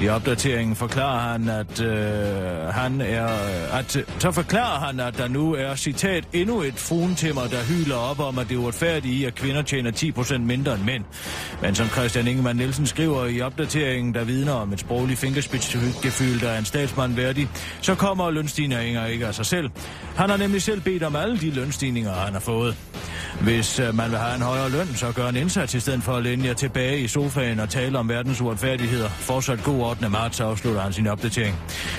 [0.00, 3.26] I opdateringen forklarer han, at øh, han er,
[3.72, 8.20] at, så forklarer han, at der nu er, citat, endnu et fruentimmer, der hyler op
[8.20, 11.04] om, at det er uretfærdigt i, at kvinder tjener 10% mindre end mænd.
[11.62, 16.48] Men som Christian Ingemann Nielsen skriver i opdateringen, der vidner om et sprogligt fingerspidsgefyld, der
[16.48, 17.48] er en statsmand værdig,
[17.80, 19.70] så kommer lønstigninger ikke af sig selv.
[20.16, 22.76] Han har nemlig selv bedt om alle de lønstigninger, han har fået.
[23.40, 26.12] Hvis øh, man vil have en højere løn, så gør en indsats i stedet for
[26.12, 29.08] at længe jer tilbage i sofaen og tale om verdens uretfærdigheder.
[29.08, 30.08] Fortsat god 8.
[30.08, 31.56] marts afslutter han sin opdatering.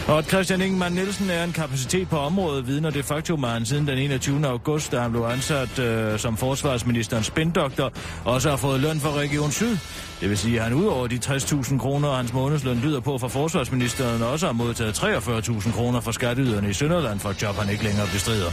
[0.08, 3.66] Og at Christian Ingemann Nielsen er en kapacitet på området, vidner det faktum, at han
[3.66, 4.48] siden den 21.
[4.48, 7.94] august, da han blev ansat øh, som forsvarsministerens spindoktor,
[8.26, 9.78] også har fået løn fra Region Syd.
[10.22, 14.22] Det vil sige, at han udover de 60.000 kroner, hans månedsløn lyder på fra forsvarsministeren,
[14.22, 18.08] også har modtaget 43.000 kroner fra skatteyderne i Sønderland for et job, han ikke længere
[18.14, 18.52] bestrider.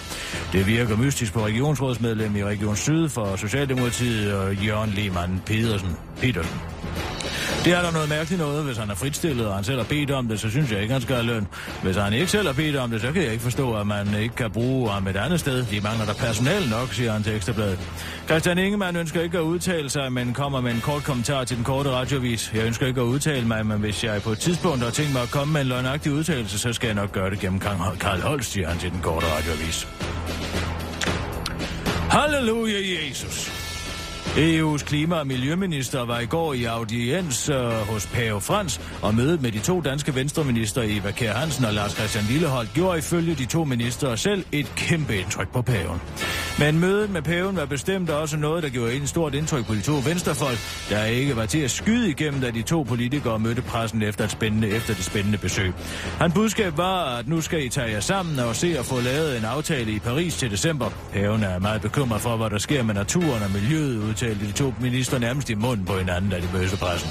[0.53, 5.97] Det virker mystisk på regionsrådsmedlem i Region Syd for Socialdemokratiet og Jørgen Lehmann Pedersen.
[6.21, 6.61] Petersen.
[7.65, 10.11] Det er der noget mærkeligt noget, hvis han er fritstillet, og han selv har bedt
[10.11, 11.47] om det, så synes jeg ikke, han skal have løn.
[11.83, 14.15] Hvis han ikke selv har bedt om det, så kan jeg ikke forstå, at man
[14.15, 15.65] ikke kan bruge ham et andet sted.
[15.65, 17.79] De mangler der personal nok, siger han til Ekstrabladet.
[18.27, 21.65] Christian Ingemann ønsker ikke at udtale sig, men kommer med en kort kommentar til den
[21.65, 22.53] korte radiovis.
[22.55, 25.23] Jeg ønsker ikke at udtale mig, men hvis jeg på et tidspunkt har tænkt mig
[25.23, 28.53] at komme med en løgnagtig udtalelse, så skal jeg nok gøre det gennem Karl Holst,
[28.53, 29.89] siger han til den korte radiovis.
[32.11, 33.56] Halleluja, Jesus!
[34.39, 39.43] EU's klima- og miljøminister var i går i audiens øh, hos Pave Frans, og mødet
[39.43, 43.45] med de to danske venstreminister Eva Kjær Hansen og Lars Christian Lilleholdt gjorde ifølge de
[43.47, 46.01] to ministre selv et kæmpe indtryk på paven.
[46.59, 49.81] Men mødet med paven var bestemt også noget, der gjorde en stort indtryk på de
[49.81, 50.59] to venstrefolk,
[50.91, 54.31] der ikke var til at skyde igennem, da de to politikere mødte pressen efter, et
[54.31, 55.73] spændende, efter det spændende besøg.
[56.19, 59.39] Hans budskab var, at nu skal I tage jer sammen og se at få lavet
[59.39, 60.91] en aftale i Paris til december.
[61.13, 64.75] Paven er meget bekymret for, hvad der sker med naturen og miljøet, talte de to
[64.81, 67.11] minister nærmest i munden på hinanden, da de mødte pressen.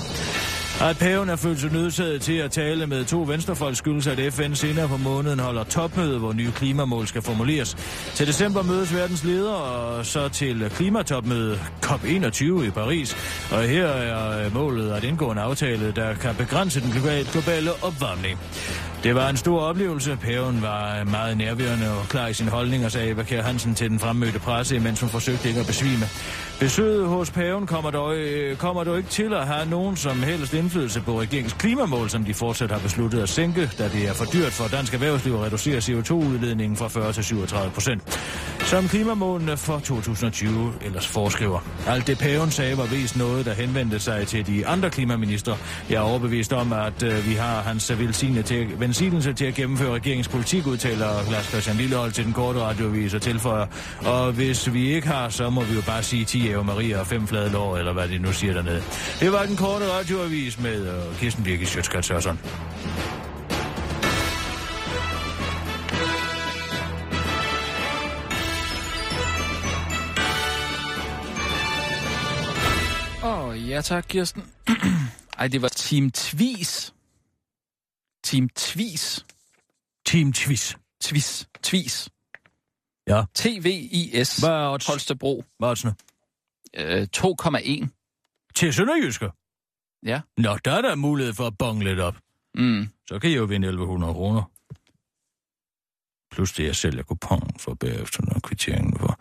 [0.82, 4.54] At paven er følt sig nødsaget til at tale med to venstrefolk skyldes, at FN
[4.54, 7.76] senere på måneden holder topmøde, hvor nye klimamål skal formuleres.
[8.16, 13.16] Til december mødes verdens ledere, og så til klimatopmøde COP21 i Paris.
[13.52, 16.92] Og her er målet at indgå en aftale, der kan begrænse den
[17.32, 18.40] globale opvarmning.
[19.06, 20.18] Det var en stor oplevelse.
[20.22, 23.76] Paven var øh, meget nærværende og klar i sin holdning, og sagde Eva Kjær Hansen
[23.76, 26.06] til den fremmødte presse, mens hun forsøgte ikke at besvime.
[26.60, 30.54] Besøget hos paven kommer dog, øh, kommer dog ikke til at have nogen som helst
[30.54, 34.26] indflydelse på regeringens klimamål, som de fortsat har besluttet at sænke, da det er for
[34.26, 38.20] dyrt for dansk erhvervsliv at reducere CO2-udledningen fra 40 til 37 procent.
[38.60, 41.60] Som klimamålene for 2020 ellers foreskriver.
[41.88, 45.56] Alt det paven sagde var vist noget, der henvendte sig til de andre klimaminister.
[45.90, 49.94] Jeg er overbevist om, at øh, vi har hans velsigne til, velsignelse til at gennemføre
[49.94, 53.68] regeringens politik, udtaler Lars Christian Lillehold til den korte radiovis og tilføjer.
[54.06, 57.08] Og hvis vi ikke har, så må vi jo bare sige 10 Eva Maria og
[57.08, 58.84] fem flade lår, eller hvad de nu siger dernede.
[59.20, 62.40] Det var den korte radioavis med uh, Kirsten Birgit Sjøtskrets Sørsson.
[73.24, 74.44] Åh, oh, ja tak, Kirsten.
[75.40, 76.95] Ej, det var Team Tvis.
[78.26, 79.26] Team Tvis.
[80.06, 80.78] Team Tvis.
[81.02, 81.48] Tvis.
[81.64, 82.10] Tvis.
[83.08, 83.24] Ja.
[83.34, 84.38] T-V-I-S.
[84.40, 84.88] Hvad er odds?
[84.88, 85.44] Holstebro.
[85.60, 85.94] Hvad er?
[86.78, 87.88] Øh, 2,1.
[88.56, 89.30] Til Sønderjyske.
[90.06, 90.22] Ja.
[90.38, 92.16] Nå, der er der mulighed for at bonge lidt op.
[92.56, 92.90] Mm.
[93.08, 94.44] Så kan I jo vinde 1100 kroner.
[96.36, 99.20] Plus det, jeg sælger kupon for bagefter, når kvitteringen for.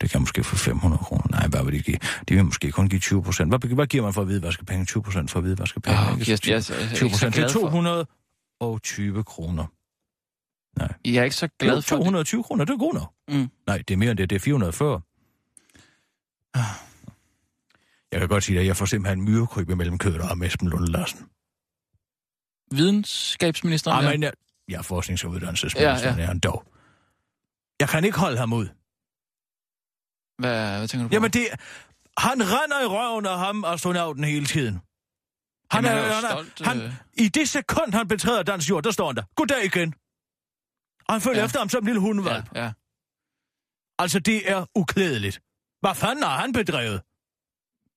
[0.00, 1.24] Det kan måske få 500 kroner.
[1.30, 1.98] Nej, hvad vil de give?
[2.28, 3.50] De vil måske kun give 20 procent.
[3.50, 4.84] Hvad, hvad giver man for at vide, penge?
[4.84, 5.98] 20 procent for at vide, penge?
[6.00, 7.60] Jeg, jeg, jeg, 20 er ikke så procent til glad for-
[8.60, 9.66] 220 kroner.
[11.04, 12.04] Jeg er ikke så glad for det.
[12.04, 13.12] 220 kroner, det er godt nok.
[13.28, 13.50] Mm.
[13.66, 14.30] Nej, det er mere end det.
[14.30, 15.00] Det er 440.
[18.12, 21.18] Jeg kan godt sige at jeg får simpelthen myrekryb imellem kødet og Esben Lunde Larsen.
[22.70, 24.04] Videnskabsministeren?
[24.04, 24.14] Ja, ja.
[24.14, 24.32] men jeg,
[24.68, 26.16] jeg er forsknings- og uddannelsesminister, ja.
[26.16, 26.22] ja.
[26.22, 26.64] er han dog.
[27.80, 28.66] Jeg kan ikke holde ham ud.
[30.38, 31.14] Hvad, hvad tænker du på?
[31.14, 31.46] Jamen det...
[32.18, 34.80] Han render i røven af ham, astronauten, hele tiden.
[35.70, 36.92] Han Jamen, er, han er han er, stolt, han, øh.
[37.14, 39.22] I det sekund, han betræder dansk jord, der står han der.
[39.36, 39.94] Goddag igen.
[41.08, 41.44] Og han følger Ja.
[41.44, 42.44] efter ham som en lille hundevalg.
[42.54, 42.72] ja, Ja.
[43.98, 45.40] Altså, det er uklædeligt.
[45.80, 47.02] Hvad fanden har han bedrevet?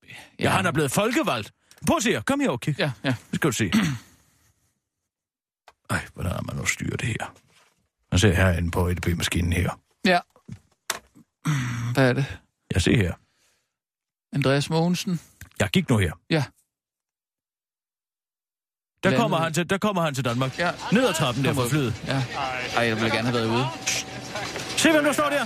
[0.09, 1.53] Ja, ja han er blevet folkevalgt.
[1.87, 2.21] Prøv at se her.
[2.21, 2.79] Kom her og kig.
[2.79, 3.15] Ja, ja.
[3.31, 3.71] Det skal du se.
[5.89, 7.35] Ej, hvordan har man nu styret det her?
[8.11, 9.79] Man ser herinde på EDB-maskinen her.
[10.05, 10.19] Ja.
[11.93, 12.39] Hvad er det?
[12.73, 13.13] Jeg ser her.
[14.33, 15.19] Andreas Mogensen?
[15.59, 16.13] Jeg gik nu her.
[16.29, 16.43] Ja.
[19.03, 19.21] Der Landet.
[19.21, 20.59] kommer, han til, der kommer han til Danmark.
[20.59, 20.71] Ja.
[20.91, 21.93] Ned ad trappen der fra flyet.
[22.07, 22.23] Ja.
[22.77, 23.65] Ej, jeg ville gerne have været ude.
[24.77, 25.45] Se, hvem der står der.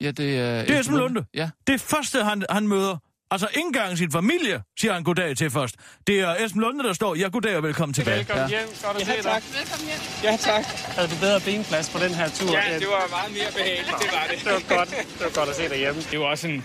[0.00, 0.64] Ja, det er...
[0.64, 1.24] Det er Esben Lunde.
[1.34, 1.50] Ja.
[1.66, 2.96] Det første, han, han møder,
[3.30, 5.74] altså ikke engang sin familie, siger han goddag til først.
[6.06, 8.18] Det er Esben Lunde, der står, ja, goddag og velkommen tilbage.
[8.18, 8.58] Velkommen Ja.
[8.58, 8.68] hjem.
[8.84, 9.22] Godt at Ja, se dig.
[9.22, 9.42] tak.
[9.58, 10.00] Velkommen hjem.
[10.32, 10.64] Ja, tak.
[10.96, 12.52] Havde du bedre benplads på den her tur?
[12.58, 14.38] Ja, det var meget mere behageligt, det var det.
[14.44, 14.88] det var godt.
[14.90, 16.02] Det var godt at se dig hjemme.
[16.10, 16.64] Det var også en...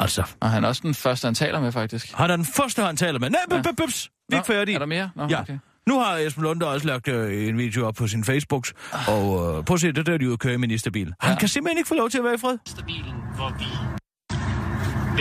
[0.00, 2.12] Altså, Og han er også den første, han taler med, faktisk.
[2.14, 3.30] han er den første, han taler med.
[3.30, 3.56] Nej, Ja.
[3.56, 3.62] ja.
[3.62, 4.74] bips, vi er ikke færdige.
[4.74, 5.10] Er der mere?
[5.16, 5.40] Nå, Ja.
[5.40, 5.58] okay.
[5.88, 8.66] Nu har Esben Lunde også lagt øh, en video op på sin Facebook,
[9.08, 11.12] og øh, prøv at se, det der er de ude at køre i ministerbil.
[11.20, 11.38] Han Ja.
[11.38, 12.58] kan simpelthen ikke få lov til at være i fred.
[12.66, 13.64] ministerbilen, hvor vi...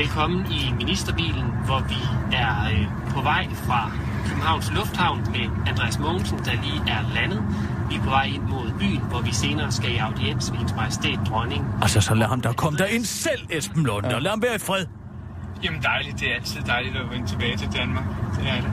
[0.02, 2.00] Velkommen i ministerbilen, hvor vi
[2.36, 3.92] er øh, på vej fra
[4.28, 7.42] Københavns Lufthavn med Andreas Mogensen, der lige er landet.
[7.90, 10.76] Vi er på vej ind mod byen, hvor vi senere skal i audiens ved hendes
[10.76, 11.66] majestæt dronning.
[11.82, 14.16] Altså, så lad ham der komme der ind selv, Esben Lunde, ja.
[14.16, 14.86] og lad ham være i fred.
[15.64, 18.04] Jamen dejligt, det er altid dejligt at vende tilbage til Danmark.
[18.40, 18.72] Det er det.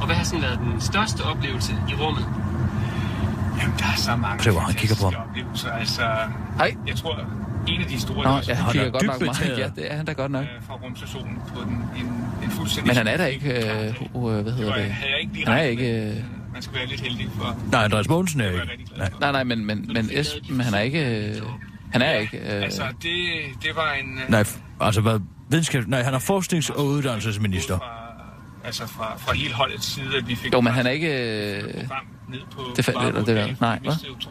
[0.00, 2.26] Og hvad har sådan været den største oplevelse i rummet?
[3.60, 5.28] Jamen, der er så mange hvor han kigger på ham.
[5.28, 5.70] oplevelser.
[5.72, 6.02] Altså,
[6.56, 6.74] Hej.
[6.86, 7.20] jeg tror,
[7.68, 8.24] en af de store...
[8.24, 9.58] Nå, det ja, han kigger er godt nok meget.
[9.58, 10.42] Ja, det er han da godt nok.
[10.44, 12.06] øh, fra rumstationen på den, en,
[12.44, 12.86] en fuldstændig...
[12.90, 13.50] Men han er da ikke...
[13.88, 14.84] Øh, uh, hvad Det hedder var, det?
[14.92, 16.24] havde jeg ikke lige Han er ikke...
[16.52, 17.56] Man skal være lidt heldig for...
[17.72, 18.84] Nej, Andreas Mogensen er ikke.
[18.96, 19.10] Nej.
[19.20, 21.28] nej, nej, men, men, men Esben, han er ikke...
[21.28, 21.42] Øh,
[21.92, 22.38] han er ikke...
[22.38, 23.14] Øh, Altså, det,
[23.62, 24.18] det var en...
[24.18, 24.44] øh, Nej,
[24.80, 25.20] altså hvad?
[25.50, 25.86] Videnskab...
[25.86, 27.78] Nej, han er forsknings- og uddannelsesminister.
[27.78, 28.14] Fra,
[28.64, 30.52] altså fra, fra hele holdets side, at vi fik...
[30.52, 31.08] jo, men han er ikke...
[31.56, 32.62] Øh, frem ned på...
[32.76, 33.54] Det faldt lidt, og det der.
[33.60, 33.78] Nej,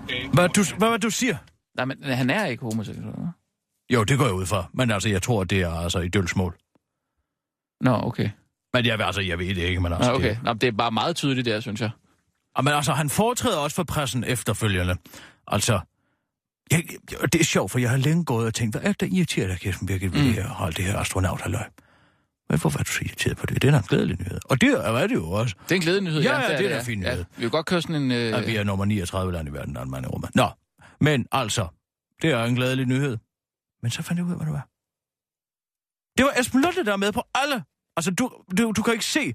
[0.09, 0.29] dage.
[0.33, 1.35] Hvad du, hvad var det, du siger?
[1.75, 3.07] nej, men han er ikke homoseksuel.
[3.07, 3.85] hva'?
[3.93, 4.65] Jo, det går jeg ud fra.
[4.73, 6.55] Men altså, jeg tror, det er altså i dølsmål.
[7.81, 8.29] Nå, okay.
[8.73, 10.11] Men jeg, altså, jeg ved det ikke, men altså...
[10.11, 10.29] Nå, okay.
[10.29, 11.89] Det, Nå, det er bare meget tydeligt der, synes jeg.
[12.55, 14.95] Ah, men altså, han foretræder også for pressen efterfølgende.
[15.47, 15.79] Altså,
[16.71, 16.83] jeg,
[17.33, 19.47] det er sjovt, for jeg har længe gået og tænkt, hvad er det, der irriterer
[19.47, 20.25] dig, Kirsten Birgit, ved mm.
[20.25, 21.63] det her, hold det her astronaut halløj?
[22.49, 23.61] Men hvorfor er du så irriteret på det?
[23.61, 24.39] Det er en glædelig nyhed.
[24.45, 25.55] Og det er, er det jo også.
[25.63, 26.21] Det er en glædelig nyhed.
[26.21, 26.79] Ja, ja, det er da ja.
[26.79, 27.17] en fin nyhed.
[27.17, 28.11] Ja, vi vil godt køre sådan en...
[28.11, 30.35] Øh, at vi er nummer 39 land i verden, der er en mand i rummet.
[30.35, 30.49] Nå,
[30.99, 31.67] men altså,
[32.21, 33.17] det er en glædelig nyhed.
[33.81, 34.67] Men så fandt jeg ud af, hvad det var.
[36.17, 37.63] Det var Esben Lunde, der er med på alle.
[37.97, 39.33] Altså, du, du, du kan ikke se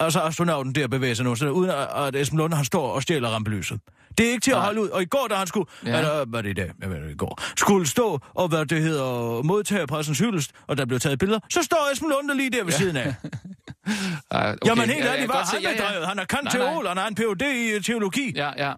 [0.00, 3.02] altså astronauten der bevæge sig nu, så uden at, at Esben Lunde, han står og
[3.02, 3.80] stjæler rampelyset.
[4.18, 4.88] Det er ikke til at holde ud.
[4.88, 5.90] Og i går, da han skulle, Ja.
[5.90, 5.98] ja.
[5.98, 8.66] eller hvad er det i dag, jeg ved det, i går, skulle stå og hvad
[8.66, 12.50] det hedder, modtage pressens hyldest, og der blev taget billeder, så står Esben Lunde lige
[12.50, 12.78] der ved ja.
[12.78, 13.14] siden af.
[14.30, 15.90] ej, Okay, Jamen helt ja, ærligt, godt se- han ja, er ja.
[15.92, 16.06] drevet?
[16.08, 16.72] Han er kant Nej, nej.
[16.72, 17.42] teol, han har en Ph.D.
[17.78, 18.32] i teologi.
[18.36, 18.72] Ja, ja.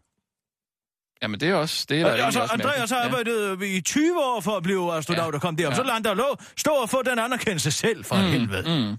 [1.22, 1.86] Jamen, det er også...
[1.88, 5.28] Det er der altså, også Andreas har arbejdet i 20 år for at blive astronaut
[5.32, 5.34] Ja.
[5.34, 5.70] og komme derop.
[5.72, 5.76] Ja.
[5.76, 8.22] Så lader han der lå, stå og få den anerkendelse selv, for mm.
[8.22, 8.62] helvede.
[8.90, 8.96] Mm.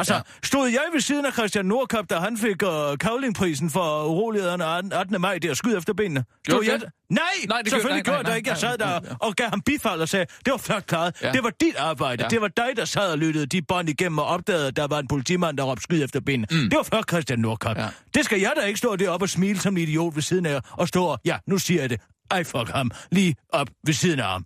[0.00, 0.20] Altså, Ja.
[0.42, 4.92] stod jeg ved siden af Christian Nordkap, da han fik uh, kavlingprisen for urolighederne 18.
[4.92, 5.20] 18.
[5.20, 6.24] maj, der skyd efter benene?
[6.44, 8.50] Gjorde jeg Nej, Nej, det selvfølgelig gjorde jeg ikke.
[8.50, 11.16] Jeg sad der og gav ham bifald og sagde, det var flot klaret.
[11.22, 11.32] Ja.
[11.32, 12.22] Det var dit arbejde.
[12.22, 12.28] Ja.
[12.28, 14.98] Det var dig, der sad og lyttede de bånd igennem og opdagede, at der var
[14.98, 16.46] en politimand, der råbte skyd efter benene.
[16.50, 16.70] Mm.
[16.70, 17.76] Det var før Christian Nordkap.
[17.78, 17.88] Ja.
[18.14, 20.60] Det skal jeg da ikke stå deroppe og smile som en idiot ved siden af
[20.72, 22.00] og stå og, ja, nu siger jeg det.
[22.30, 22.90] Ej, fuck ham.
[23.12, 24.42] Lige op ved siden af ham.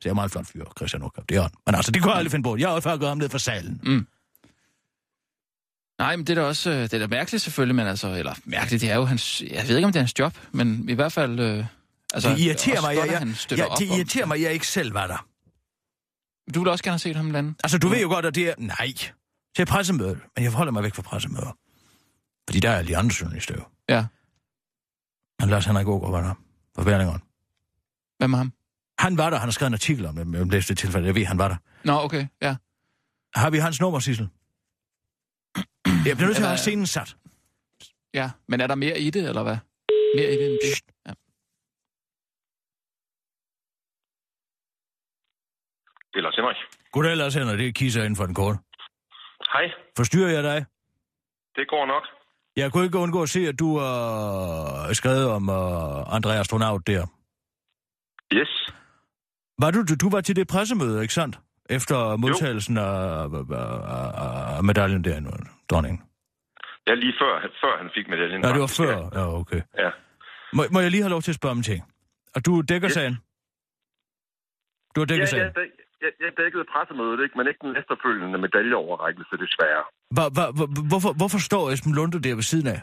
[0.00, 1.24] Så jeg er meget flot fyr, Christian Nordkap.
[1.28, 1.50] Det er han.
[1.66, 2.56] Men altså, det kunne jeg aldrig finde på.
[2.56, 3.80] Jeg har jo fucket ham ned fra salen.
[3.82, 4.06] Mm.
[5.98, 6.70] Nej, men det er da også...
[6.70, 8.08] øh, Det er da mærkeligt selvfølgelig, men altså...
[8.14, 9.42] Eller mærkeligt, det er jo hans...
[9.50, 11.40] Jeg ved ikke, om det er hans job, men i hvert fald...
[11.40, 11.64] Øh,
[12.14, 14.66] altså, det irriterer mig, godt, jeg, jeg, ja, det om- irriterer mig, at jeg ikke
[14.66, 15.26] selv var der.
[16.54, 17.54] Du ville også gerne have set ham lande.
[17.64, 18.54] Altså, du ved jo godt, at det er...
[18.58, 18.92] Nej,
[19.56, 20.18] til pressemødet.
[20.36, 21.56] Men jeg holder mig væk fra pressemøder.
[22.48, 23.62] Fordi der er alle de andre journalister jo.
[23.88, 24.06] Ja.
[25.40, 26.34] Men Lars Henrik Ågaard var der.
[26.74, 27.22] For Berlingeren.
[28.18, 28.52] Hvad med ham?
[28.98, 29.36] Han var der.
[29.38, 30.50] Han har skrevet en artikel om det.
[30.52, 31.06] Læste det tilfælde.
[31.06, 31.56] Jeg ved, han var der.
[31.84, 32.56] Nå, okay, ja.
[33.34, 34.28] Har vi hans nummer, Sissel?
[36.06, 37.16] Jeg bliver nødt til at have scenen sat.
[38.14, 39.56] Ja, men er der mere i det, eller hvad?
[40.16, 40.74] Mere i det end det?
[41.06, 41.12] Ja.
[46.12, 46.56] Det er Lars Henrik.
[46.92, 47.58] Goddag, Lars Henrik.
[47.58, 48.58] Det er Kisser inden for den korte.
[49.52, 49.64] Hej,
[49.96, 50.64] Forstyrrer jeg dig?
[51.56, 52.02] det går nok.
[52.56, 56.86] Jeg kunne ikke undgå at se, at du har uh, skrevet om uh, André Astronaut
[56.86, 57.06] der.
[58.32, 58.72] Yes.
[59.58, 61.38] Var du, du, du var til det pressemøde, ikke sandt?
[61.70, 65.30] Efter modtagelsen af, af, af, af medaljen der, nu,
[65.70, 66.00] dronningen.
[66.86, 68.40] Ja, lige før, før han fik medaljen.
[68.44, 68.94] Ja, det var før.
[69.18, 69.62] Ja, okay.
[69.84, 69.90] Ja.
[70.56, 71.82] Må, må jeg lige have lov til at spørge om en ting?
[72.34, 72.94] Og du dækker Yes.
[72.98, 73.14] sagen?
[74.94, 75.52] Du har Ja, dækket ja, sagen?
[75.56, 75.68] jeg,
[76.04, 77.34] jeg, jeg dækkede pressemødet, ikke?
[77.38, 79.84] men ikke den efterfølgende medaljeoverrækkelse, desværre.
[80.16, 82.80] Hva, hva, hva, hvorfor, hvorfor står Esben Lunde der ved siden af?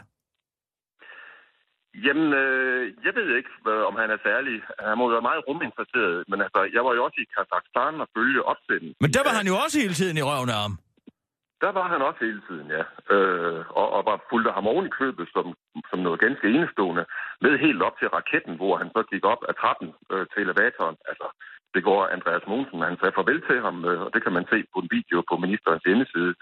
[2.06, 4.54] Jamen, øh, jeg ved ikke, hvad, om han er særlig.
[4.88, 8.40] Han må være meget ruminteresseret, men altså, jeg var jo også i Kazakhstan og følge
[8.52, 9.00] opsendelsen.
[9.04, 10.74] Men der var han jo også hele tiden i røven af ham.
[11.64, 12.84] Der var han også hele tiden, ja.
[13.14, 15.46] Øh, og, og var fulgte ham oven i købet som,
[15.90, 17.04] som noget ganske enestående.
[17.44, 20.96] Med helt op til raketten, hvor han så gik op ad trappen øh, til elevatoren.
[21.10, 21.26] Altså,
[21.74, 24.58] det går Andreas Mogensen, han sagde farvel til ham, øh, og det kan man se
[24.72, 26.32] på en video på ministerens hjemmeside.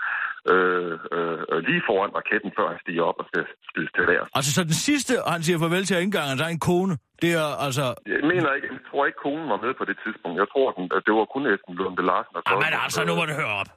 [0.53, 4.29] øh, øh, lige foran raketten, før han stiger op og skal skydes til vejrs.
[4.37, 7.85] Altså, så den sidste, han siger farvel til indgangen, hans egen kone, det er altså...
[8.13, 10.37] Jeg mener ikke, jeg tror ikke, konen var med på det tidspunkt.
[10.43, 12.35] Jeg tror, den, det var kun Esben Lunde Larsen.
[12.39, 13.71] Og så, Jamen altså, nu må du høre op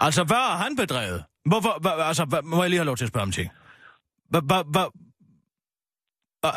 [0.00, 1.24] altså, hvad har han bedrevet?
[1.50, 3.48] Hvorfor, hva, altså, hva, må jeg lige have lov til at spørge om ting?
[4.30, 4.84] Hva, hva, hva,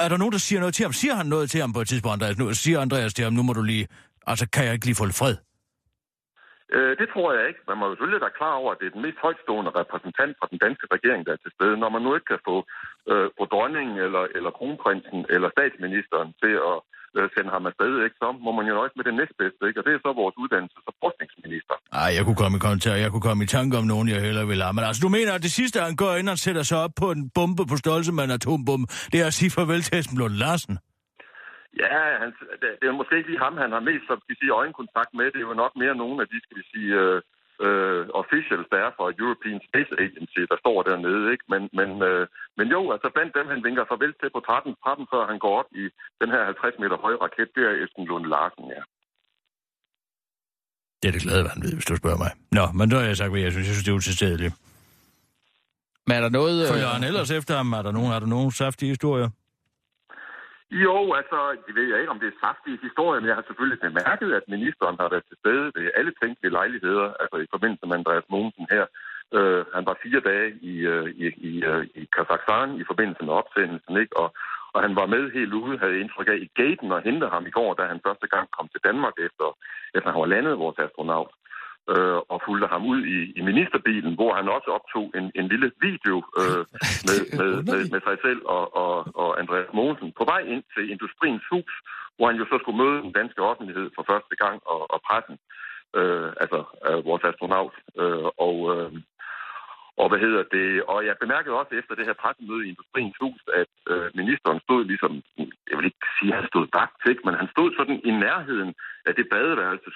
[0.05, 0.93] er der nogen, der siger noget til ham?
[0.93, 2.37] Siger han noget til ham på et tidspunkt, Andreas?
[2.37, 3.87] Nu siger Andreas til ham, nu må du lige...
[4.27, 5.35] Altså, kan jeg ikke lige få lidt fred?
[6.75, 7.61] Øh, det tror jeg ikke.
[7.69, 10.47] Man må jo selvfølgelig være klar over, at det er den mest højtstående repræsentant fra
[10.51, 11.75] den danske regering, der er til stede.
[11.77, 12.57] Når man nu ikke kan få
[13.11, 16.77] øh, på dronningen, eller, eller kronprinsen, eller statsministeren til at
[17.35, 19.79] sende ham afsted, ikke, så må man jo nøjes med det næstbedste, ikke?
[19.79, 21.75] og det er så vores uddannelses- og forskningsminister.
[22.03, 24.47] Ej, jeg kunne komme i kontakt, jeg kunne komme i tanke om nogen, jeg hellere
[24.51, 24.75] ville have.
[24.77, 27.07] Men altså, du mener, at det sidste, han går ind og sætter sig op på
[27.15, 30.35] en bombe på størrelse med en atombombe, det er at sige farvel til Esben Lund
[30.43, 30.75] Larsen?
[31.83, 32.29] Ja, han,
[32.61, 35.25] det, er måske ikke lige ham, han har mest, som skal sige, øjenkontakt med.
[35.33, 37.21] Det er jo nok mere nogle af de, skal vi sige, øh,
[37.65, 41.23] øh, officials, der er fra European Space Agency, der står dernede.
[41.33, 41.45] Ikke?
[41.53, 42.23] Men, men, øh,
[42.57, 45.53] men jo, altså blandt dem, han vinker farvel til på 13, 13 før han går
[45.61, 45.85] op i
[46.21, 48.83] den her 50 meter høje raket, det er Esben Lund Larsen, ja.
[50.99, 52.31] Det er det glade vanvid, hvis du spørger mig.
[52.57, 53.67] Nå, men da har jeg sagt, hvad jeg synes.
[53.67, 54.53] Jeg synes, det er utilstedeligt.
[56.07, 56.69] Men er der noget...
[56.73, 57.73] Følger han ellers efter ham?
[57.73, 59.29] Er der nogen, er der nogen saftige historier?
[60.71, 63.79] Jo, altså, det ved jeg ikke, om det er saftige historier, men jeg har selvfølgelig
[63.79, 67.95] bemærket, at ministeren har været til stede ved alle tænkelige lejligheder, altså i forbindelse med
[67.97, 68.85] Andreas Mogensen her.
[69.37, 73.33] Øh, han var fire dage i, øh, i, i, øh, i Kazakhstan i forbindelse med
[73.33, 74.17] opsendelsen, ikke?
[74.17, 74.29] Og,
[74.73, 77.55] og han var med helt ude, havde indtryk af i gaten og hentede ham i
[77.57, 79.47] går, da han første gang kom til Danmark efter,
[79.95, 81.31] efter han var landet vores astronaut
[81.93, 85.69] øh, og fulgte ham ud i, i ministerbilen, hvor han også optog en, en lille
[85.87, 86.63] video øh,
[87.07, 90.83] med, med, med, med sig selv og, og, og Andreas Mogensen på vej ind til
[90.93, 91.73] Industriens Hus,
[92.15, 95.37] hvor han jo så skulle møde den danske offentlighed for første gang og, og pressen,
[95.99, 97.75] øh, altså øh, vores astronaut.
[98.01, 98.91] Øh, og, øh,
[100.01, 100.67] og hvad hedder det?
[100.93, 104.81] Og jeg bemærkede også efter det her pressemøde i Industriens Hus, at øh, ministeren stod
[104.91, 105.11] ligesom,
[105.69, 108.71] jeg vil ikke sige, at han stod bagt ikke, men han stod sådan i nærheden
[109.09, 109.89] af det badeværelse,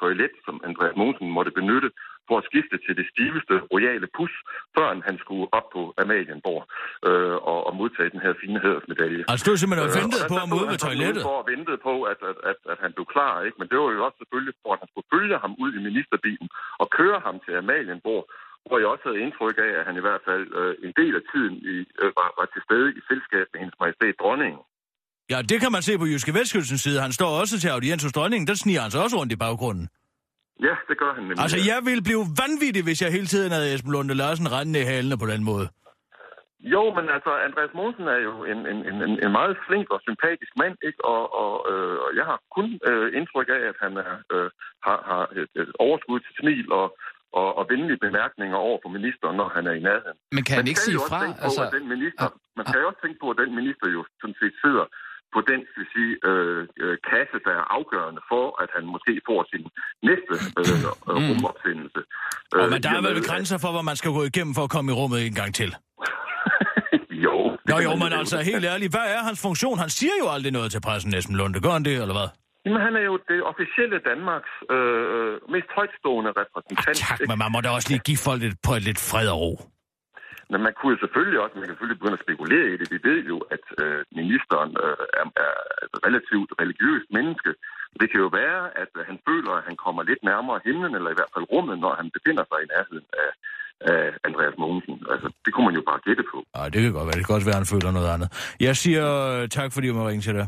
[0.00, 1.90] toilet, som Andreas Mogensen måtte benytte
[2.28, 4.32] for at skifte til det stiveste royale pus,
[4.76, 6.62] før han skulle op på Amalienborg
[7.08, 9.22] øh, og, og modtage den her fine hædersmedalje.
[9.34, 11.22] Han stod simpelthen og ventede øh, på at ude ved toilettet?
[11.30, 13.56] For at vente på, at, at, at, at han blev klar, ikke?
[13.60, 16.48] Men det var jo også selvfølgelig for, at han skulle følge ham ud i ministerbilen
[16.82, 18.24] og køre ham til Amalienborg,
[18.68, 21.24] hvor jeg også havde indtryk af, at han i hvert fald øh, en del af
[21.32, 24.60] tiden i, øh, var, var til stede i selskab med hendes majestæt dronningen.
[25.32, 27.00] Ja, det kan man se på Jyske Vestkystens side.
[27.06, 28.46] Han står også til audiens hos dronningen.
[28.50, 29.86] Der sniger han sig også rundt i baggrunden.
[30.68, 31.42] Ja, det gør han nemlig.
[31.44, 34.88] Altså, jeg ville blive vanvittig, hvis jeg hele tiden havde Esben Lunde Larsen rendende i
[34.92, 35.66] halene på den måde.
[36.74, 40.52] Jo, men altså, Andreas Mogensen er jo en, en, en, en meget flink og sympatisk
[40.62, 41.04] mand, ikke?
[41.04, 44.50] Og, og, øh, og jeg har kun øh, indtryk af, at han er, øh,
[44.86, 46.86] har, har et, et overskud til smil og,
[47.40, 50.18] og, og venlige bemærkninger over for ministeren, når han er i nærheden.
[50.36, 51.20] Men kan han ikke sige fra?
[51.44, 51.62] Altså...
[51.78, 52.26] den minister,
[52.58, 54.86] man kan jo også tænke på, at den minister jo sådan set sidder
[55.34, 59.40] på den skal sige, øh, øh, kasse, der er afgørende for, at han måske får
[59.52, 59.64] sin
[60.08, 62.00] næste øh, øh, rumopsendelse.
[62.54, 64.72] Øh, og men der er vel grænser for, hvad man skal gå igennem for at
[64.74, 65.70] komme i rummet en gang til?
[67.26, 67.36] jo.
[67.70, 69.76] Nå jo, men altså helt ærligt, hvad er hans funktion?
[69.84, 71.60] Han siger jo aldrig noget til pressen, Esben Lunde.
[71.64, 72.28] Gør han det, eller hvad?
[72.66, 76.96] Jamen, han er jo det officielle Danmarks øh, mest højtstående repræsentant.
[76.98, 79.28] Ah, tak, men man må da også lige give folk lidt, på et lidt fred
[79.34, 79.52] og ro.
[80.52, 82.86] Men man kunne jo selvfølgelig også, man kan selvfølgelig begynde at spekulere i det.
[82.94, 87.50] Vi ved jo, at øh, ministeren øh, er, er et relativt religiøst menneske.
[88.00, 91.10] Det kan jo være, at øh, han føler, at han kommer lidt nærmere himlen, eller
[91.14, 93.30] i hvert fald rummet, når han befinder sig i nærheden af,
[93.92, 94.94] af Andreas Mogensen.
[95.12, 96.38] Altså, det kunne man jo bare gætte på.
[96.58, 97.18] Nej, det kan godt være.
[97.18, 98.28] Det kan også være, at han føler noget andet.
[98.68, 100.46] Jeg siger øh, tak, fordi du må ringe til dig.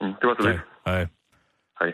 [0.00, 0.62] Mm, det var så lidt.
[0.90, 1.02] Hej.
[1.80, 1.92] Hej.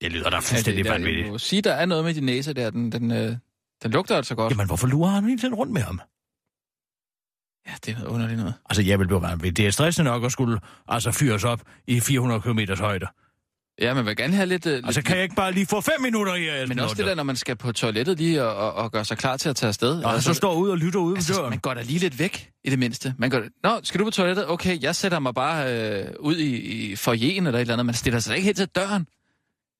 [0.00, 1.24] Det lyder da fuldstændig ja, vanvittigt.
[1.24, 2.70] Jeg må sige, der er noget med din næse der.
[2.70, 3.36] Den, den, øh,
[3.82, 4.50] den lugter altså godt.
[4.50, 6.00] Jamen, hvorfor lurer han hele tiden rundt med ham?
[7.66, 8.54] Ja, det er noget underligt noget.
[8.70, 9.56] Altså, jeg vil blive vanvittig.
[9.56, 13.06] Det er stressende nok at skulle altså, fyres op i 400 km højde.
[13.80, 14.66] Ja, men vil gerne have lidt...
[14.66, 17.06] Uh, altså, lidt, kan jeg ikke bare lige få fem minutter i Men også det
[17.06, 19.56] der, når man skal på toilettet lige og, og, og gøre sig klar til at
[19.56, 20.04] tage afsted.
[20.04, 21.50] Og altså, så står ud og lytter ude altså, døren.
[21.50, 23.14] Man går da lige lidt væk, i det mindste.
[23.18, 24.48] Man går, Nå, skal du på toilettet?
[24.48, 27.86] Okay, jeg sætter mig bare øh, ud i, i foyeren eller et eller andet.
[27.86, 29.06] Man stiller sig ikke helt til døren.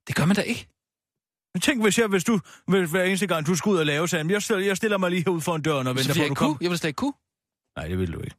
[0.08, 0.68] Det gør man da ikke.
[1.54, 4.08] Men tænk, hvis jeg, hvis du, hvis hver eneste gang, du skal ud og lave
[4.08, 6.34] sammen, jeg stiller, jeg stiller mig lige herude foran døren og venter på, at du
[6.34, 6.56] kommer.
[6.60, 7.12] Jeg vil slet ikke kunne.
[7.76, 8.36] Nej, det vil du ikke.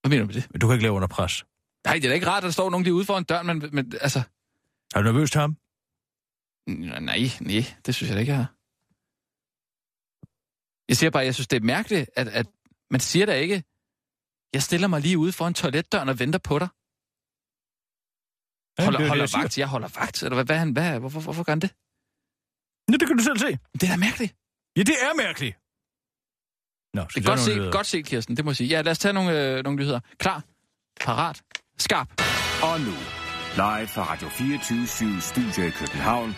[0.00, 0.46] Hvad mener du med det?
[0.50, 1.44] Men du kan ikke lave under pres.
[1.86, 3.58] Nej, det er da ikke rart, at der står nogen lige ude foran døren, men,
[3.72, 4.22] men altså...
[4.94, 5.56] Er du nervøs ham?
[6.66, 8.50] Nej, nej, det synes jeg da ikke, jeg har.
[10.88, 12.46] Jeg siger bare, jeg synes, det er mærkeligt, at, at
[12.90, 13.64] man siger da ikke,
[14.52, 16.68] jeg stiller mig lige ude foran toiletdøren og venter på dig.
[18.78, 20.22] Holder, ja, det, holder det, jeg vagt, jeg holder vagt.
[20.22, 21.70] Eller hvad, hvad, hvad, hvorfor, hvorfor gør han det?
[22.90, 23.50] Ja, det kan du selv se.
[23.78, 24.32] Det er da mærkeligt.
[24.76, 25.54] Ja, det er mærkeligt.
[26.96, 28.68] Nå, det er godt set, godt set, Kirsten, det må jeg sige.
[28.68, 30.00] Ja, lad os tage nogle, øh, nogle nyheder.
[30.18, 30.38] Klar,
[31.00, 31.42] parat,
[31.82, 32.08] skarp.
[32.62, 32.96] Og nu,
[33.54, 36.36] live fra Radio 24 Studio i København.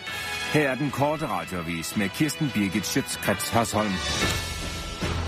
[0.53, 3.91] Her er den korte radiovis med Kirsten Birgit Schøtzgrads Hasholm.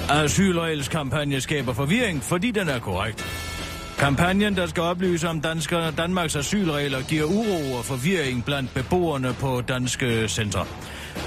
[0.10, 3.26] Asylregelskampagne skaber forvirring, fordi den er korrekt.
[4.00, 9.62] Kampagnen, der skal oplyse om dansker, Danmarks asylregler, giver uro og forvirring blandt beboerne på
[9.62, 10.66] danske centre.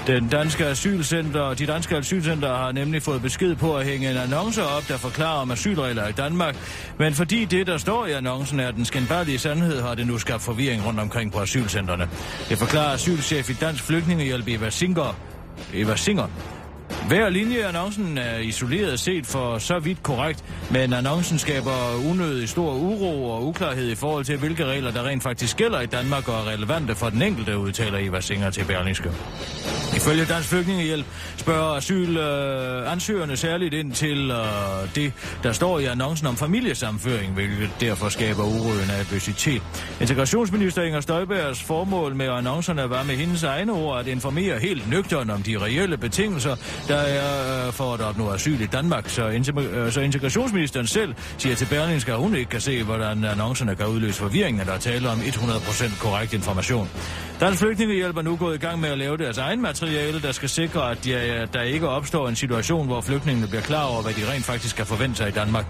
[0.07, 4.63] Den danske asylcenter, de danske asylcenter har nemlig fået besked på at hænge en annonce
[4.63, 6.55] op, der forklarer om asylregler i Danmark.
[6.97, 10.41] Men fordi det, der står i annoncen, er den skændbarlige sandhed, har det nu skabt
[10.41, 12.09] forvirring rundt omkring på asylcentrene.
[12.49, 15.15] Det forklarer asylchef i Dansk Flygtningehjælp Eva Singer.
[15.73, 16.27] Eva Singer.
[17.07, 22.49] Hver linje i annoncen er isoleret set for så vidt korrekt, men annoncen skaber unødig
[22.49, 26.27] stor uro og uklarhed i forhold til, hvilke regler der rent faktisk gælder i Danmark
[26.27, 29.11] og er relevante for den enkelte, udtaler Eva Singer til Berlingske.
[29.95, 31.05] Ifølge Dansk Flygtningehjælp
[31.37, 37.69] spørger asylansøgerne øh, særligt ind til øh, det, der står i annoncen om familiesamføring, hvilket
[37.79, 39.61] derfor skaber uro og nervøsitet.
[40.01, 45.29] Integrationsminister Inger Støjbergs formål med annoncerne var med hendes egne ord at informere helt nøgteren
[45.29, 46.55] om de reelle betingelser,
[46.91, 49.09] der er øh, for at opnå asyl i Danmark.
[49.09, 53.75] Så, øh, så integrationsministeren selv siger til Berlingske, at hun ikke kan se, hvordan annoncerne
[53.75, 56.89] kan udløse forvirring, at der taler om 100% korrekt information.
[57.39, 60.49] Dansk Flygtningehjælp er nu gået i gang med at lave deres egen materiale, der skal
[60.49, 64.31] sikre, at de, der ikke opstår en situation, hvor flygtningene bliver klar over, hvad de
[64.31, 65.65] rent faktisk kan forvente sig i Danmark.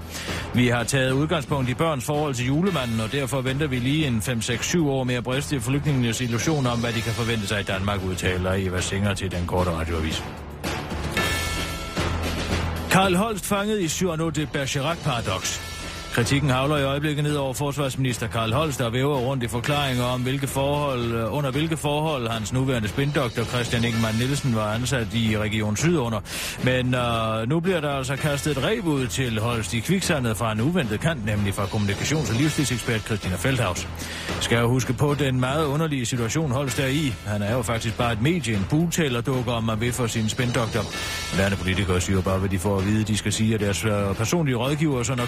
[0.53, 4.17] Vi har taget udgangspunkt i børns forhold til julemanden, og derfor venter vi lige en
[4.17, 8.03] 5-6-7 år med at briste flygtningenes illusion om, hvad de kan forvente sig i Danmark,
[8.03, 10.23] udtaler Eva Singer til den korte radioavis.
[12.91, 15.59] Karl Holst fanget i Cyrano de Bergerac-paradox.
[16.13, 20.21] Kritikken havler i øjeblikket ned over forsvarsminister Karl Holst, der væver rundt i forklaringer om,
[20.21, 25.37] hvilke forhold, øh, under hvilke forhold hans nuværende spindoktor Christian Ingemann Nielsen var ansat i
[25.37, 26.19] Region Syd under.
[26.63, 30.51] Men øh, nu bliver der altså kastet et reb ud til Holst i kviksandet fra
[30.51, 33.87] en uventet kant, nemlig fra kommunikations- og livsstilsekspert Christina Feldhaus.
[34.41, 37.13] Skal jeg huske på den meget underlige situation Holst er i.
[37.25, 40.29] Han er jo faktisk bare et medie, en bugtaler dukker om man vil for sin
[40.29, 40.81] spindoktor.
[41.37, 44.15] Lærende politikere siger bare, hvad de får at vide, de skal sige at deres øh,
[44.15, 45.25] personlige rådgiver, så når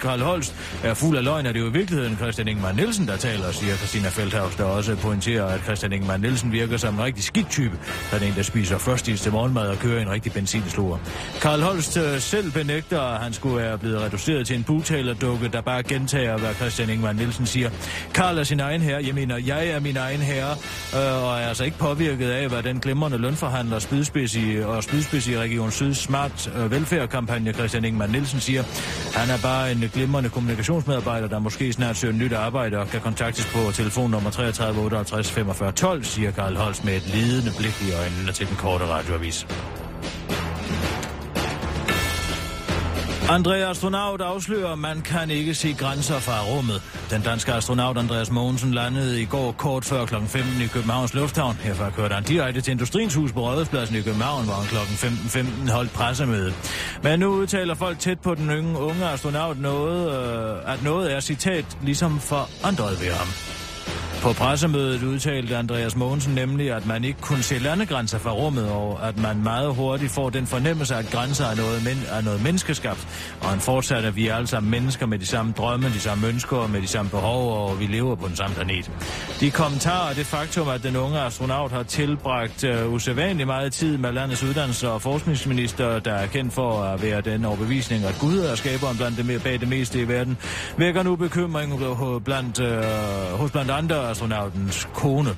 [0.00, 0.54] Karl Holst
[0.84, 3.76] er fuld af løgn, er det jo i virkeligheden Christian Ingemann Nielsen, der taler, siger
[3.76, 7.78] Christina Feldhaus, der også pointerer, at Christian Ingemann Nielsen virker som en rigtig skidt type.
[8.10, 10.98] Han er en, der spiser først til morgenmad og kører en rigtig benzinslure.
[11.40, 15.60] Karl Holst øh, selv benægter, at han skulle være blevet reduceret til en butalerdukke, der
[15.60, 17.70] bare gentager, hvad Christian Ingemann Nielsen siger.
[18.14, 20.56] Karl er sin egen herre, jeg mener, jeg er min egen herre,
[20.94, 25.28] øh, og er altså ikke påvirket af, hvad den glimrende lønforhandler spydspids i, og spydspids
[25.28, 28.62] i Region Syd Smart øh, velfærdkampagne Christian Ingemann Nielsen siger.
[29.14, 33.00] Han er bare en glimrende glimrende kommunikationsmedarbejder, der måske snart søger nyt arbejde og kan
[33.00, 37.92] kontaktes på telefonnummer 33 58 45 12, siger Karl Holst med et lidende blik i
[37.92, 39.46] øjnene til den korte radioavis.
[43.28, 46.82] Andrea Astronaut afslører, at man kan ikke se grænser fra rummet.
[47.10, 50.14] Den danske astronaut Andreas Mogensen landede i går kort før kl.
[50.26, 51.54] 15 i Københavns Lufthavn.
[51.54, 54.76] Herfra kørte han direkte til Industriens Hus på Rådhuspladsen i København, hvor han kl.
[54.76, 56.54] 15.15 holdt pressemøde.
[57.02, 61.20] Men nu udtaler folk tæt på den unge, unge astronaut noget, øh, at noget er
[61.20, 63.28] citat ligesom forandret ved ham.
[64.22, 69.08] På pressemødet udtalte Andreas Mogensen nemlig, at man ikke kunne se landegrænser fra rummet, og
[69.08, 73.08] at man meget hurtigt får den fornemmelse, at grænser er noget, men, er noget menneskeskabt.
[73.40, 76.26] Og han fortsatte, at vi er alle sammen mennesker med de samme drømme, de samme
[76.26, 78.90] ønsker og med de samme behov, og vi lever på den samme planet.
[79.40, 83.72] De kommentarer og det faktum, at den unge astronaut har tilbragt øh, uh, usædvanligt meget
[83.72, 88.16] tid med landets uddannelse og forskningsminister, der er kendt for at være den overbevisning, at
[88.20, 90.38] Gud er skaberen blandt det, bag det meste i verden,
[90.76, 91.80] vækker nu bekymring
[92.24, 95.34] blandt, uh, hos blandt andre astronautens kone.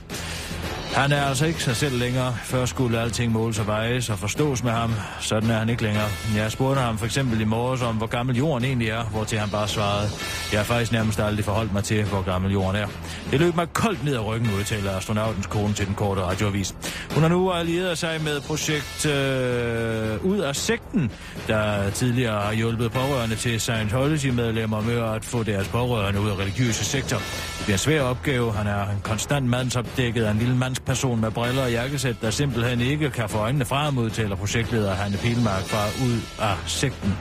[0.94, 2.34] Han er altså ikke sig selv længere.
[2.44, 4.92] Før skulle alting måles og vejes og forstås med ham.
[5.20, 6.06] Sådan er han ikke længere.
[6.36, 9.38] Jeg spurgte ham for eksempel i morges om, hvor gammel jorden egentlig er, hvor til
[9.38, 10.08] han bare svarede.
[10.52, 12.86] Jeg har faktisk nærmest aldrig forholdt mig til, hvor gammel jorden er.
[13.30, 16.74] Det løb mig koldt ned ad ryggen, udtaler astronautens kone til den korte radioavis.
[17.14, 21.10] Hun har nu allieret sig med projekt øh, Ud af Sekten,
[21.48, 26.84] der tidligere har hjulpet pårørende til Scientology-medlemmer med at få deres pårørende ud af religiøse
[26.84, 27.16] sektor.
[27.16, 28.52] Det bliver en svær opgave.
[28.52, 32.30] Han er en konstant mandsopdækket af en lille mands person med briller og jakkesæt, der
[32.30, 37.12] simpelthen ikke kan få øjnene fra ham, udtaler projektleder Hanne Pilmark fra ud af sekten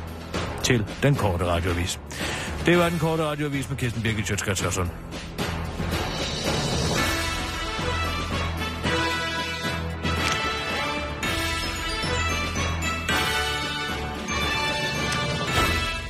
[0.63, 1.99] til den korte radiovis.
[2.65, 4.77] Det var den korte radiovis med Kirsten Birgit Sjøtskrets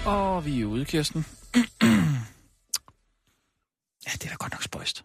[0.06, 1.26] Og vi er ude, Kirsten.
[4.06, 5.04] ja, det er da godt nok spøjst.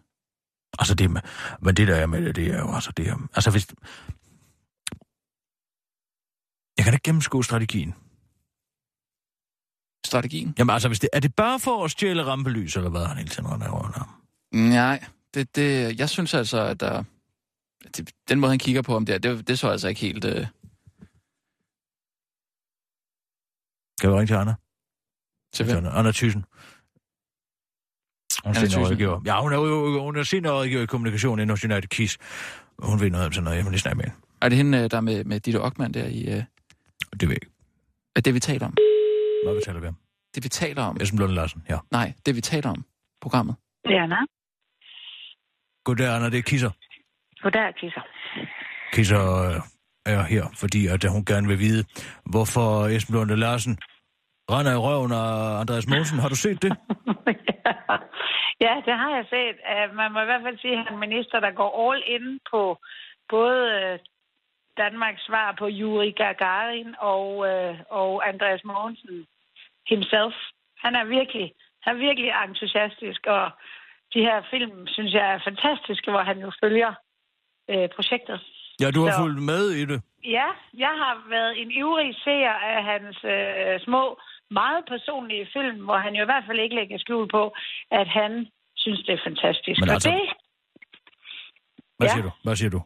[0.79, 1.11] Altså det
[1.61, 3.67] men det der er med det, det er jo altså det er, altså hvis,
[6.89, 7.95] kan ikke gennemskue strategien.
[10.05, 10.55] Strategien?
[10.57, 13.29] Jamen altså, hvis det, er det bare for at stjæle rampelys, eller hvad han hele
[13.29, 14.07] tiden render rundt om?
[14.51, 17.03] Nej, det, det, jeg synes altså, at der,
[17.97, 20.25] det, den måde, han kigger på ham der, det, det så altså ikke helt...
[20.25, 20.47] Øh...
[24.01, 24.55] Kan vi ringe til Anna?
[25.53, 25.85] Til hvem?
[25.85, 26.45] Anna Thyssen.
[28.45, 29.21] Hun er seniorrådgiver.
[29.25, 32.17] Ja, hun er hun er seniorrådgiver i kommunikation inden hos United Keys.
[32.79, 34.17] Hun ved noget om sådan noget, jeg må lige snakke med hende.
[34.41, 36.21] Er det hende, øh, der er med, med Ditte Ockmann der i...
[36.21, 36.43] Øh...
[37.11, 37.47] Det ved jeg ikke.
[38.15, 38.73] Er det, vi taler om?
[39.45, 39.95] Hvad vi taler vi om?
[40.35, 40.97] Det, vi taler om?
[41.01, 41.77] Esben Lund Larsen, ja.
[41.91, 42.85] Nej, det, vi taler om.
[43.21, 43.55] Programmet.
[43.83, 44.15] Det er Anna.
[45.83, 46.71] Goddag, Anna, det er Kisser.
[47.43, 48.01] Goddag, Kisser.
[48.93, 49.61] Kisser øh,
[50.05, 51.83] er her, fordi at hun gerne vil vide,
[52.25, 53.77] hvorfor Esben Lund Larsen
[54.55, 56.19] render i røven af Andreas Mogensen.
[56.19, 56.71] Har du set det?
[58.65, 59.55] ja, det har jeg set.
[59.71, 62.03] Uh, man må i hvert fald sige, at han er en minister, der går all
[62.15, 62.61] in på
[63.29, 63.99] både uh,
[64.77, 69.27] Danmarks svar på Yuri Gagarin og, uh, og Andreas Mogensen
[69.91, 70.35] himself.
[70.83, 71.53] Han er virkelig,
[71.85, 73.51] han er virkelig entusiastisk, og
[74.13, 76.91] de her film, synes jeg, er fantastiske, hvor han jo følger
[77.73, 78.39] uh, projektet.
[78.81, 80.01] Ja, du har Så- fulgt med i det.
[80.23, 80.47] Ja,
[80.85, 84.19] jeg har været en ivrig seer af hans øh, små,
[84.51, 87.43] meget personlige film, hvor han jo i hvert fald ikke lægger skjul på,
[87.91, 88.31] at han
[88.83, 89.79] synes, det er fantastisk.
[89.79, 90.21] Men Og altså- det,
[91.97, 92.13] Hvad Ja.
[92.13, 92.31] siger du?
[92.45, 92.81] Hvad siger du?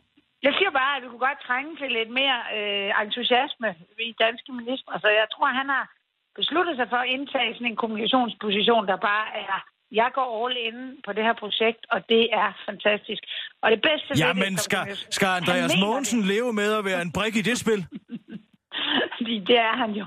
[0.47, 3.70] jeg siger bare, at vi kunne godt trænge til lidt mere øh, entusiasme
[4.09, 4.93] i danske ministre.
[5.03, 5.86] Så jeg tror, han har
[6.39, 9.57] besluttet sig for at indtage sådan en kommunikationsposition, der bare er,
[10.01, 13.24] jeg går all in på det her projekt, og det er fantastisk.
[13.64, 14.86] Og det bedste Ja, men skal,
[15.18, 17.82] skal Andreas Mogensen leve med at være en brik i det spil?
[19.17, 20.05] Fordi det er han jo.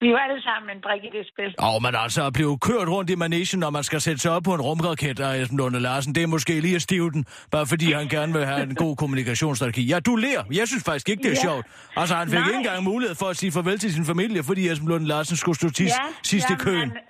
[0.00, 1.50] Vi er jo alle sammen en brik i det spil.
[1.68, 4.42] Åh, men altså at blive kørt rundt i managen, når man skal sætte sig op
[4.48, 7.22] på en rumraket af Esben Lunde Larsen, det er måske lige at stive den,
[7.54, 9.82] bare fordi han gerne vil have en god kommunikationsstrategi.
[9.92, 10.40] Ja, du ler.
[10.60, 11.46] Jeg synes faktisk ikke, det er Ja.
[11.48, 11.64] sjovt.
[12.00, 12.48] Altså, han fik Nej.
[12.48, 15.56] ikke engang mulighed for at sige farvel til sin familie, fordi Esben Lunde Larsen skulle
[15.60, 15.92] stå tis,
[16.30, 16.90] sidst i jamen, køen.
[16.90, 17.04] Han,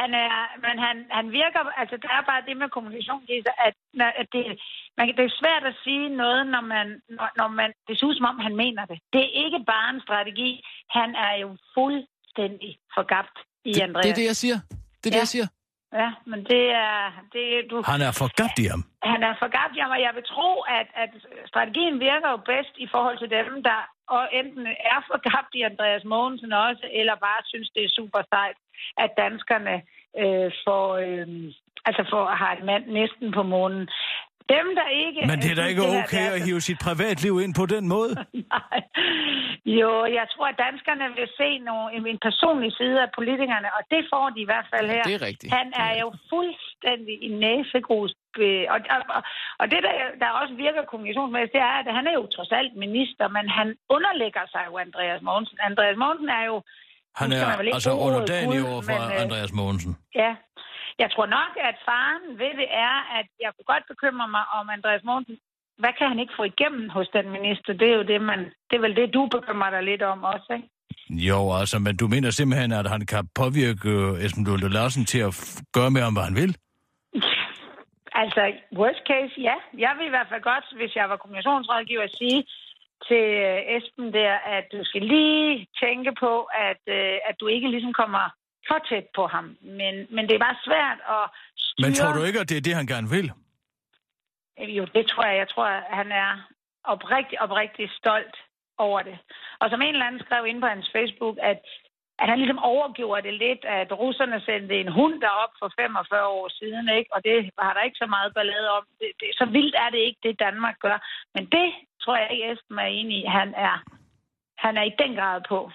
[0.00, 0.34] han er,
[0.66, 3.74] men han, han virker, altså der er bare det med kommunikation, det er, at,
[4.20, 4.42] at det,
[4.98, 8.26] man, det er svært at sige noget, når man, når, når man, det ud som
[8.30, 8.98] om, han mener det.
[9.12, 10.50] Det er ikke bare en strategi.
[10.90, 14.04] Han er jo fuldstændig forgabt i Det, Andreas.
[14.04, 14.58] det er det, jeg siger.
[15.00, 15.24] Det er det, Ja.
[15.26, 15.48] jeg siger.
[16.02, 16.98] Ja, men det er,
[17.34, 18.82] det, du, Han er forgabt i ham.
[19.12, 21.10] han er forgabt, ja, og jeg vil tro, at, at
[21.46, 23.78] strategien virker jo bedst i forhold til dem, der
[24.16, 28.56] og enten er forgabt i Andreas Mogensen også, eller bare synes, det er super sejt,
[29.04, 29.74] at danskerne
[30.22, 31.26] øh, får, øh,
[31.88, 33.88] altså får, har et mand næsten på månen.
[34.52, 35.20] Dem, der ikke...
[35.30, 38.12] Men det er da ikke okay er at hive sit privatliv ind på den måde.
[38.54, 38.78] Nej.
[39.80, 44.02] Jo, jeg tror, at danskerne vil se nogle, en, personlig side af politikerne, og det
[44.12, 45.04] får de i hvert fald her.
[45.10, 45.50] Det er rigtigt.
[45.60, 48.10] Han er jo fuldstændig i næsegrus.
[48.44, 49.22] øh, Og, og, og,
[49.60, 52.72] og det, der, der også virker kommunikationsmæssigt, det er, at han er jo trods alt
[52.86, 55.56] minister, men han underlægger sig jo Andreas Mogensen.
[55.70, 56.56] Andreas Mogensen er jo...
[57.20, 57.46] Han er
[57.78, 59.92] altså underdanig over for men, øh, Andreas Mogensen.
[60.22, 60.32] Ja.
[61.02, 64.64] Jeg tror nok, at faren ved det er, at jeg kunne godt bekymre mig om
[64.76, 65.36] Andreas Mogensen.
[65.78, 67.72] Hvad kan han ikke få igennem hos den minister?
[67.72, 68.38] Det er jo det, man...
[68.68, 70.68] Det er vel det, du bekymrer dig lidt om også, ikke?
[71.28, 75.20] Jo, altså, men du mener simpelthen, at han kan påvirke øh, Esben Lunde Larsen til
[75.28, 75.32] at
[75.72, 76.52] gøre med ham, hvad han vil?
[78.22, 78.42] Altså,
[78.80, 79.56] worst case, ja.
[79.84, 82.40] Jeg vil i hvert fald godt, hvis jeg var kommunikationsrådgiver, sige
[83.08, 86.32] til øh, Esben der, at du skal lige tænke på,
[86.68, 88.24] at, øh, at du ikke ligesom kommer
[88.68, 89.56] for tæt på ham.
[89.60, 91.24] Men, men det er bare svært at
[91.56, 91.86] styre...
[91.86, 93.32] Men tror du ikke, at det er det, han gerne vil?
[94.58, 95.36] Jo, det tror jeg.
[95.38, 96.30] Jeg tror, at han er
[96.84, 98.36] oprigtig, oprigtig stolt
[98.78, 99.18] over det.
[99.60, 101.58] Og som en eller anden skrev ind på hans Facebook, at,
[102.18, 106.48] at han ligesom overgjorde det lidt, at russerne sendte en hund derop for 45 år
[106.48, 107.10] siden, ikke?
[107.14, 108.84] og det har der ikke så meget ballade om.
[109.00, 110.98] Det, det, så vildt er det ikke, det Danmark gør.
[111.34, 111.68] Men det
[112.02, 113.24] tror jeg ikke, Esben er enig i.
[113.38, 113.76] Han er,
[114.58, 115.70] han er i den grad på.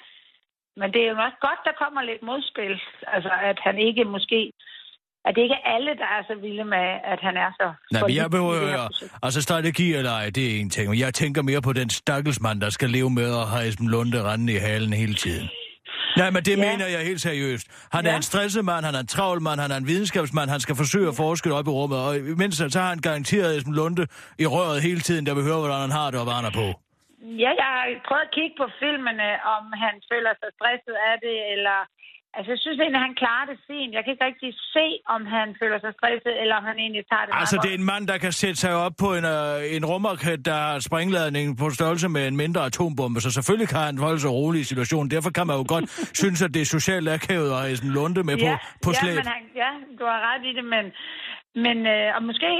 [0.80, 2.74] Men det er jo også godt, der kommer lidt modspil.
[3.16, 4.40] Altså, at han ikke måske...
[5.26, 7.68] At det ikke er alle, der er så vilde med, at han er så...
[7.94, 9.14] Nej, men jeg behøver projekt.
[9.24, 10.90] Altså, strategi eller ej, det er en ting.
[10.90, 14.24] Men jeg tænker mere på den stakkelsmand, der skal leve med at have Esben Lunde
[14.24, 15.50] rendende i halen hele tiden.
[16.18, 16.72] Nej, men det Ja.
[16.72, 17.68] mener jeg helt seriøst.
[17.92, 18.16] Han er Ja.
[18.16, 21.08] en stresset mand, han er en travl mand, han er en videnskabsmand, han skal forsøge
[21.08, 24.08] at forske op i rummet, og imens så har han garanteret Esben Lunde
[24.40, 26.52] i røret hele tiden, der vil høre, hvordan han har det og hvad han er
[26.52, 26.80] på.
[27.22, 31.38] Ja, jeg har prøvet at kigge på filmene, om han føler sig stresset af det,
[31.56, 31.80] eller...
[32.38, 33.92] Altså, jeg synes egentlig, han klarer det fint.
[33.96, 37.26] Jeg kan ikke rigtig se, om han føler sig stresset, eller om han egentlig tager
[37.26, 39.84] det Altså, det er en mand, der kan sætte sig op på en, øh, en
[39.92, 44.20] rumraket, der har springladning på størrelse med en mindre atombombe, så selvfølgelig kan han holde
[44.20, 45.12] sig rolig i situationen.
[45.16, 45.86] Derfor kan man jo godt
[46.22, 48.50] synes, at det er socialt akavet at have sådan Lunde med på,
[48.86, 49.16] på ja, slæb.
[49.16, 50.86] men han, ja, du har ret i det, men,
[51.66, 52.52] men, øh, og måske,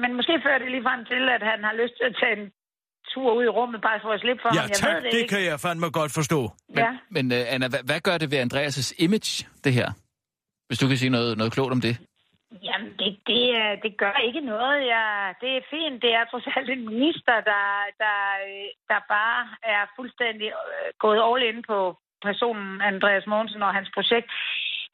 [0.00, 2.46] men måske fører det lige frem til, at han har lyst til at tage en
[3.14, 4.68] tur ud i rummet, bare for at slippe for Ja, ham.
[4.68, 5.34] Jeg tak, ved det, det ikke.
[5.34, 6.40] kan jeg fandme godt forstå.
[6.82, 6.90] Ja.
[7.14, 9.32] Men uh, Anna, hvad, hvad gør det ved Andreas' image,
[9.64, 9.88] det her?
[10.68, 11.94] Hvis du kan sige noget, noget klogt om det.
[12.68, 14.76] Jamen, det, det, er- det gør ikke noget.
[14.94, 15.06] Ja,
[15.42, 15.96] det er fint.
[16.04, 17.64] Det er trods alt en minister, der,
[18.04, 19.40] der, øh, der bare
[19.74, 21.78] er fuldstændig øh, gået all in på
[22.26, 24.28] personen Andreas Mogensen og hans projekt.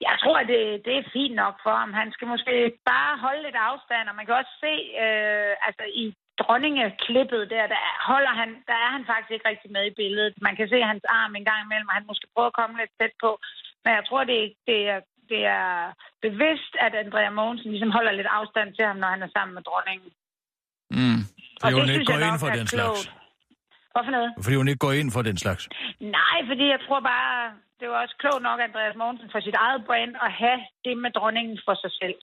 [0.08, 1.92] Jeg tror, det, det er fint nok for ham.
[2.00, 2.54] Han skal måske
[2.92, 6.06] bare holde lidt afstand, og man kan også se, øh, altså i
[6.42, 7.80] dronningeklippet der, der
[8.10, 10.34] holder han, der er han faktisk ikke rigtig med i billedet.
[10.46, 12.92] Man kan se hans arm en gang imellem, og han måske prøver at komme lidt
[13.00, 13.30] tæt på.
[13.84, 14.38] Men jeg tror, det,
[14.68, 15.00] det, er,
[15.32, 15.68] det er
[16.26, 19.62] bevidst, at Andrea Mogensen ligesom holder lidt afstand til ham, når han er sammen med
[19.68, 20.08] dronningen.
[20.98, 21.20] Mm.
[21.60, 23.00] Fordi hun det ikke går ind for den slags.
[23.92, 24.30] Hvorfor noget?
[24.44, 25.62] Fordi hun ikke går ind for den slags.
[26.18, 27.34] Nej, fordi jeg tror bare,
[27.80, 31.10] det var også klogt nok, Andreas Mogensen, for sit eget brand, at have det med
[31.10, 32.18] dronningen for sig selv.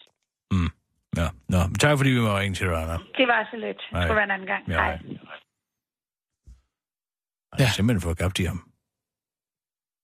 [1.22, 2.98] Ja, nå, men tak fordi vi må ringe til dig, Anna.
[3.20, 3.82] Det var så lidt.
[3.92, 4.00] Nej.
[4.00, 4.64] Det skulle være en anden gang.
[4.68, 4.94] Ja, Hej.
[7.60, 8.60] Jeg har simpelthen fået gabt i ham.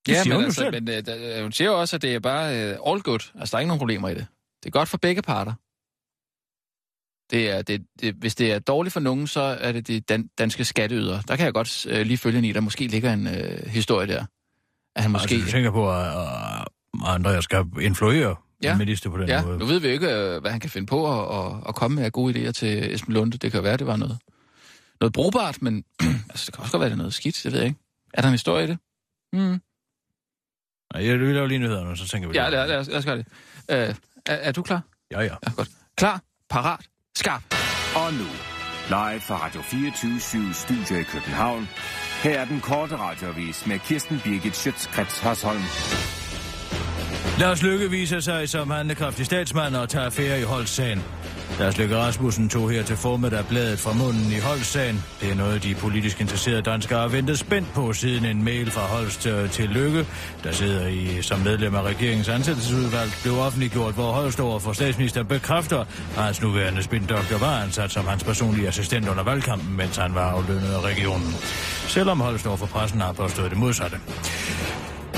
[0.05, 0.74] Det Ja, men, hun altså, selv.
[0.74, 3.24] men øh, der, hun siger jo også, at det er bare uh, all good.
[3.39, 4.28] Altså, der er ikke nogen problemer i det.
[4.64, 5.53] Det er godt for begge parter.
[7.32, 10.28] Det er, det, det, hvis det er dårligt for nogen, så er det de dan,
[10.38, 11.22] danske skatteydere.
[11.28, 14.07] Der kan jeg godt uh, lige følge ind i, der måske ligger en uh, historie
[14.07, 14.26] der.
[14.95, 15.36] At han måske...
[15.36, 16.07] Altså, du tænker på, at
[17.03, 18.78] uh, Andreas skal influere ja.
[18.78, 19.57] minister på den ja, måde.
[19.57, 22.01] nu ved vi jo ikke, øh, hvad han kan finde på at, at, at komme
[22.01, 23.38] med gode idéer til Esben Lunde.
[23.38, 24.18] Det kan jo være, det var noget,
[25.01, 25.84] noget brugbart, men
[26.30, 27.80] altså, det kan også godt være, det er noget skidt, det ved jeg ikke.
[28.14, 28.78] Er der en historie i det?
[29.34, 29.61] Mm.
[30.93, 32.36] Nej, jeg vil lave lige nyhederne, så tænker vi...
[32.36, 33.26] Ja, lad, lad, os, lad os gøre det.
[33.70, 33.95] Uh, er,
[34.26, 34.82] er du klar?
[35.11, 35.24] Ja, ja.
[35.24, 35.70] Ja, godt.
[35.97, 36.86] Klar, parat,
[37.16, 37.43] skarp.
[37.95, 38.28] Og nu,
[38.88, 41.68] live fra Radio 24 Studio i København.
[42.24, 46.22] Her er den korte radiovis med Kirsten Birgit Schøtzgrads Hasholm.
[47.40, 51.04] Lars Lykke viser sig som handekraftig statsmand og tager affære i Holstsagen.
[51.60, 55.04] Lars Løkke Rasmussen tog her til formiddag bladet fra munden i Holstsagen.
[55.22, 58.82] Det er noget, de politisk interesserede danskere har ventet spændt på siden en mail fra
[58.82, 60.06] Holst øh, til Lykke,
[60.44, 65.24] der sidder i som medlem af regeringens ansættelsesudvalg, blev offentliggjort, hvor Holst over for statsminister
[65.24, 65.80] bekræfter,
[66.18, 70.32] at hans nuværende spindoktor var ansat som hans personlige assistent under valgkampen, mens han var
[70.32, 71.36] aflønnet af regionen.
[71.88, 73.98] Selvom Holst over for pressen har påstået det modsatte.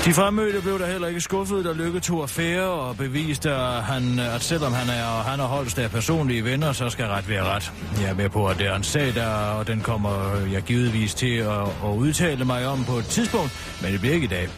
[0.06, 4.18] De fremmødte blev der heller ikke skuffet, da Lykke tog affære og beviste, at, han,
[4.18, 7.44] at selvom han er, og han er holdt af personlige venner, så skal ret være
[7.44, 7.72] ret.
[8.00, 11.14] Jeg er med på, at det er en sag, der, og den kommer jeg givetvis
[11.14, 14.48] til at, at udtale mig om på et tidspunkt, men det bliver ikke i dag.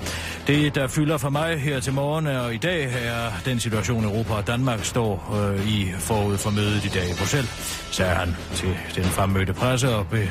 [0.48, 4.34] Det, der fylder for mig her til morgen og i dag, er den situation, Europa
[4.34, 7.50] og Danmark står øh, i forud for mødet i dag i Bruxelles,
[7.90, 10.28] sagde han til den fremmødte presse og be,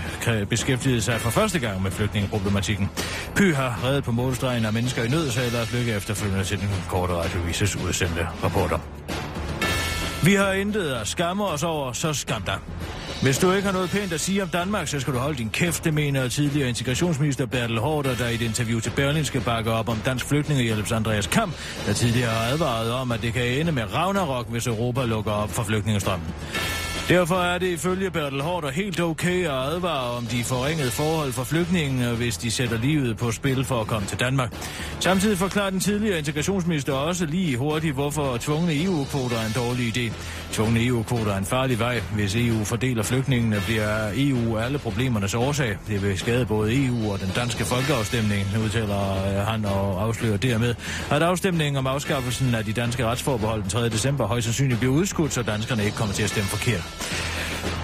[0.49, 2.89] beskæftigede sig for første gang med flygtningeproblematikken.
[3.35, 6.69] Py har reddet på målstregen af mennesker i nød, sagde Lars Lykke efterfølgende til den
[6.89, 8.79] korte radiovises udsendte rapporter.
[10.27, 12.57] Vi har intet at skamme os over, så skam dig.
[13.21, 15.49] Hvis du ikke har noget pænt at sige om Danmark, så skal du holde din
[15.49, 19.71] kæft, det mener tidligere integrationsminister Bertel Hårder, der i et interview til Berlin skal bakke
[19.71, 21.53] op om dansk flygtningehjælps Andreas Kamp,
[21.85, 25.49] der tidligere har advaret om, at det kan ende med Ragnarok, hvis Europa lukker op
[25.49, 26.27] for flygtningestrømmen.
[27.09, 31.43] Derfor er det ifølge Bertel Hårder helt okay at advare om de forringede forhold for
[31.43, 34.53] flygtninge, hvis de sætter livet på spil for at komme til Danmark.
[34.99, 40.13] Samtidig forklarer den tidligere integrationsminister også lige hurtigt, hvorfor tvungne EU-kvoter er en dårlig idé.
[40.51, 41.99] Tvungne EU-kvoter er en farlig vej.
[42.13, 45.77] Hvis EU fordeler flygtningene, bliver EU alle problemernes årsag.
[45.87, 50.75] Det vil skade både EU og den danske folkeafstemning, udtaler øh, han og afslører dermed,
[51.11, 53.89] at afstemningen om afskaffelsen af de danske retsforbehold den 3.
[53.89, 56.96] december højst sandsynligt bliver udskudt, så danskerne ikke kommer til at stemme forkert.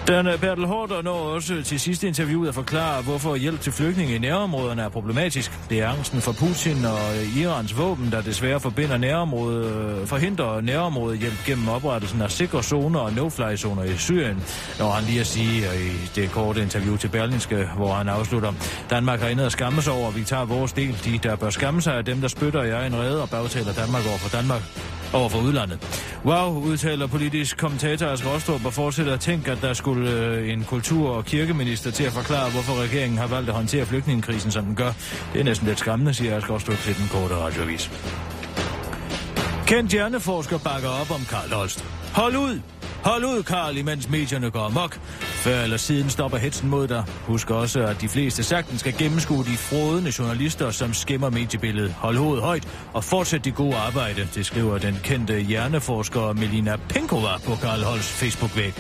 [0.08, 4.18] Den Bertel Hårder når også til sidste interview at forklare, hvorfor hjælp til flygtninge i
[4.18, 5.52] nærområderne er problematisk.
[5.70, 9.68] Det er angsten for Putin og øh, Irans våben, der desværre forbinder nærområde,
[10.02, 14.44] øh, forhindrer nærområdet hjælp gennem oprettelsen af sikre zoner og no-fly-zoner i Syrien.
[14.80, 18.54] Når han lige at sige øh, i det korte interview til Berlinske, hvor han afslutter,
[18.90, 20.98] Danmark har indet at skamme sig over, vi tager vores del.
[21.06, 24.04] De, der bør skamme sig, er dem, der spytter i egen redde og bagtaler Danmark
[24.08, 24.62] over for Danmark
[25.14, 26.04] over for udlandet.
[26.26, 30.64] Wow, udtaler politisk kommentator Asger Rostrup og fortsætter at tænke, at der skulle øh, en
[30.64, 34.76] kultur- og kirkeminister til at forklare, hvorfor regeringen har valgt at håndtere flygtningekrisen, som den
[34.76, 34.92] gør.
[35.34, 37.92] Det er næsten lidt skræmmende, siger Asger Rostrup til den korte radiovis.
[39.68, 41.86] Kendt hjerneforsker bakker op om Karl Holst.
[42.14, 42.60] Hold ud!
[43.04, 45.00] Hold ud, Karl, imens medierne går amok.
[45.20, 47.04] Før eller siden stopper hetsen mod dig.
[47.28, 51.92] Husk også, at de fleste sagtens skal gennemskue de frodende journalister, som skimmer mediebilledet.
[51.92, 57.38] Hold hovedet højt og fortsæt det gode arbejde, det skriver den kendte hjerneforsker Melina Penkova
[57.46, 58.74] på Karl Holms Facebook-væg.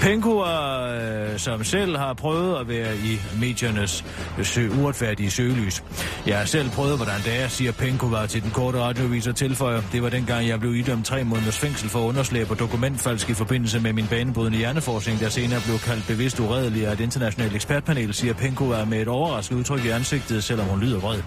[0.00, 4.04] Penkova, øh, som selv har prøvet at være i mediernes
[4.42, 5.84] sø uretfærdige søgelys.
[6.26, 9.82] Jeg har selv prøvet, hvordan det er, siger Penkova til den korte radioviser tilføjer.
[9.92, 13.55] Det var dengang, jeg blev idømt tre måneders fængsel for underslæb og dokumentfalsk i forbindelse
[13.56, 18.14] forbindelse med min banebrydende hjerneforskning, der senere blev kaldt bevidst uredelig af et internationalt ekspertpanel,
[18.14, 21.22] siger Penko med et overrasket udtryk i ansigtet, selvom hun lyder vred.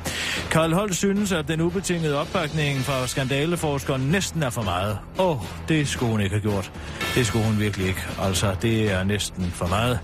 [0.52, 4.98] Karl Holt synes, at den ubetingede opbakning fra skandaleforskeren næsten er for meget.
[5.20, 6.72] Åh, oh, det skulle hun ikke have gjort.
[7.16, 8.02] Det skulle hun virkelig ikke.
[8.22, 10.00] Altså, det er næsten for meget.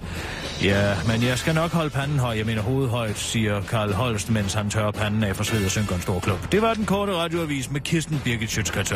[0.64, 4.30] Ja, men jeg skal nok holde panden høj, jeg mener hovedet højt, siger Karl Holst,
[4.30, 6.52] mens han tørrer panden af for sved og synker en stor klub.
[6.52, 8.92] Det var den korte radioavis med Kirsten Birgit Schøtzgrads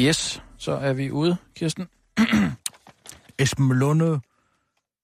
[0.00, 1.88] Yes, så er vi ude, Kirsten.
[3.38, 4.20] Esben Lunde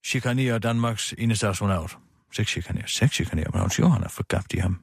[0.06, 1.98] chikanerer Danmarks eneste astronaut.
[2.32, 4.82] Seks chikanerer, seks chikanerer, men hun siger, han er forgabt i ham.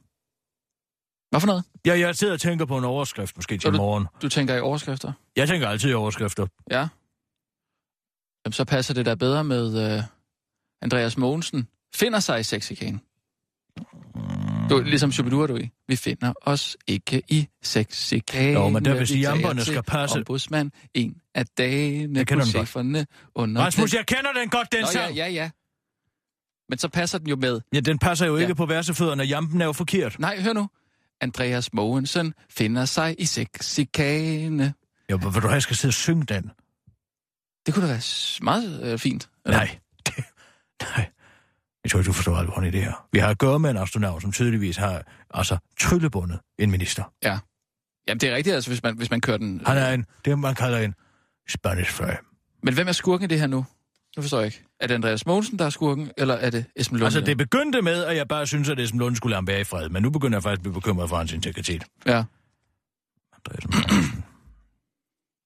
[1.30, 1.64] Hvad for noget?
[1.86, 4.08] Ja, jeg sidder og tænker på en overskrift måske til du, morgen.
[4.22, 5.14] Du tænker i overskrifter?
[5.36, 6.48] Jeg tænker altid i overskrifter.
[6.72, 6.88] Ja.
[8.46, 10.04] Jamen, så passer det da bedre med uh,
[10.82, 11.68] Andreas Mogensen.
[11.96, 13.02] Finder sig i sexikanen.
[14.70, 15.70] Du, ligesom Shubidua, du i.
[15.88, 18.54] Vi finder os ikke i sexikanen.
[18.54, 20.18] Jo, men der vil sige, jamperne skal passe.
[20.18, 23.06] Ombudsmand en af dagene jeg på cheferne
[23.36, 25.16] under Rasmus, jeg kender den godt, den Nå, sang.
[25.16, 25.50] Ja, ja, ja.
[26.70, 27.62] Men så passer den jo med.
[27.74, 28.42] Ja, den passer jo ja.
[28.42, 29.24] ikke på værsefødderne.
[29.24, 30.20] Jampen er jo forkert.
[30.20, 30.70] Nej, hør nu.
[31.22, 34.74] Andreas Mogensen finder sig i sexikane.
[35.12, 36.52] Jo, vil du have, jeg skal sidde og synge den?
[37.66, 38.02] Det kunne da være
[38.42, 39.30] meget øh, fint.
[39.46, 39.58] Eller?
[39.58, 40.24] Nej, det,
[40.82, 41.10] nej.
[41.84, 43.08] Jeg tror ikke, du forstår alvoren i det her.
[43.12, 45.04] Vi har at gøre med en astronaut, som tydeligvis har
[45.34, 47.04] altså tryllebundet en minister.
[47.24, 47.40] Ja.
[48.08, 49.62] Jamen, det er rigtigt, altså, hvis man, hvis man kører den...
[49.66, 50.96] Han er en, det man kalder en
[51.50, 52.06] Spanish fly.
[52.64, 53.66] Men hvem er skurken i det her nu?
[54.16, 54.64] Nu forstår jeg ikke.
[54.80, 57.06] Er det Andreas Mogensen, der er skurken, eller er det Esben Lund?
[57.06, 59.62] Altså, det begyndte med, at jeg bare synes, at Esben Lund skulle lade ham være
[59.62, 61.84] i fred, men nu begynder jeg faktisk at blive bekymret for hans integritet.
[62.06, 62.24] Ja.
[63.34, 64.24] Andreas Mogensen.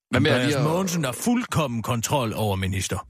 [0.09, 0.63] Hvad med Andreas.
[0.63, 3.07] Mogensen har fuldkommen kontrol over minister.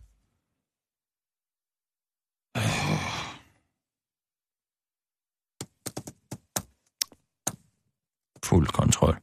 [8.49, 9.17] Fuld kontrol.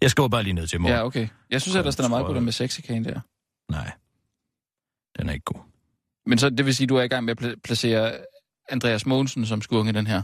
[0.00, 0.96] Jeg skal bare lige ned til morgen.
[0.96, 1.28] Ja, okay.
[1.50, 3.20] Jeg synes, at der er meget godt med sexikanen der.
[3.70, 3.92] Nej.
[5.18, 5.60] Den er ikke god.
[6.26, 8.18] Men så det vil sige, at du er i gang med at placere
[8.68, 10.22] Andreas Mogensen som skurken i den her?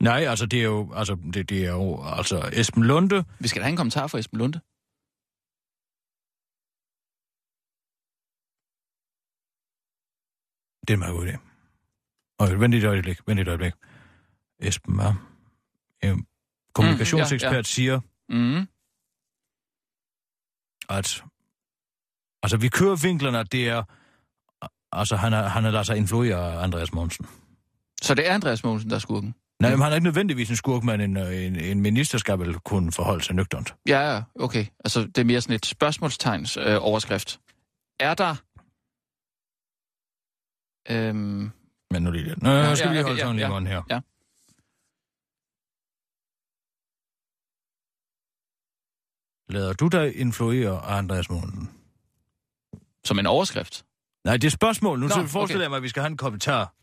[0.00, 3.24] Nej, altså det er jo, altså, det, det er jo altså Esben Lunde.
[3.38, 4.60] Vi skal da have en kommentar fra Esben Lunde.
[10.80, 11.36] Det er en meget god idé.
[12.38, 13.72] Og vent et øjeblik, vent et øjeblik.
[14.58, 15.14] Esben er
[16.04, 16.18] øh,
[16.74, 17.62] kommunikationsekspert, mm, ja, ja.
[17.62, 18.66] siger, mm.
[20.88, 21.24] at
[22.42, 23.82] altså vi kører vinklerne, at det er,
[24.92, 27.26] altså han har, han har ladet sig influere af Andreas Mogensen.
[28.02, 29.34] Så det er Andreas Mogensen, der er skurken?
[29.60, 32.54] Nej, men han er ikke nødvendigvis en skurk, men en, en, en minister skal vel
[32.54, 33.74] kunne forholde sig nøgternt.
[33.88, 34.66] Ja, ja, okay.
[34.84, 37.40] Altså, det er mere sådan et spørgsmålstegns øh, overskrift.
[38.00, 38.34] Er der...
[40.90, 41.50] Øhm...
[41.90, 42.42] Men nu lige lidt.
[42.42, 43.82] Nå, ja, skal ja, lige holde sådan ja, ja, her.
[43.90, 44.00] Ja.
[49.48, 51.70] Lader du dig influere af Andreas Mogensen?
[53.04, 53.84] Som en overskrift?
[54.24, 55.00] Nej, det er spørgsmål.
[55.00, 55.62] Nu Nå, så forestiller okay.
[55.62, 56.74] jeg mig, at vi skal have en kommentar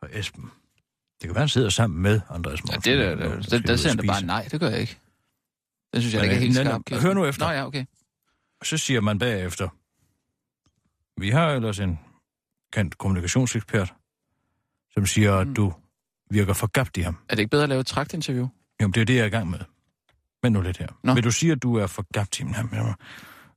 [0.00, 0.50] fra Esben.
[1.20, 2.92] Det kan være, han sidder sammen med Andreas Mogensen.
[2.92, 4.98] Ja, det, det, det, det, det siger han bare nej, det gør jeg ikke.
[5.92, 7.02] Det synes jeg Men, ikke er helt skarpt.
[7.02, 7.46] Hør nu efter.
[7.46, 7.84] Nå ja, okay.
[8.64, 9.68] Så siger man bagefter,
[11.20, 11.98] vi har ellers en
[12.72, 13.94] kendt kommunikationsekspert,
[14.90, 15.54] som siger, at mm.
[15.54, 15.72] du
[16.30, 17.16] virker forgabt i ham.
[17.28, 18.48] Er det ikke bedre at lave et tragtinterview?
[18.82, 19.58] Jo, det er det, jeg er i gang med.
[20.44, 20.88] Men nu lidt her.
[21.02, 21.14] Nå.
[21.14, 22.70] Vil du sige, at du er forgabt i ham?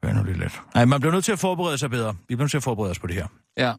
[0.03, 0.61] Vær nu lidt let.
[0.75, 2.13] Nej, man bliver nødt til at forberede sig bedre.
[2.13, 3.27] Vi bliver nødt til at forberede os på det her.
[3.57, 3.73] Ja.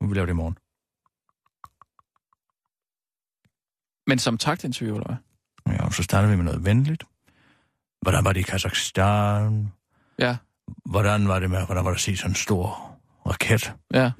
[0.00, 0.58] Nu vil vi lave det i morgen.
[4.06, 5.16] Men som taktinterview, eller hvad?
[5.74, 7.04] Ja, så starter vi med noget venligt.
[8.02, 9.72] Hvordan var det i Kazakhstan?
[10.18, 10.36] Ja.
[10.84, 12.96] Hvordan var det med, hvordan var det at se sådan en stor
[13.26, 13.72] raket?
[13.94, 14.12] Ja.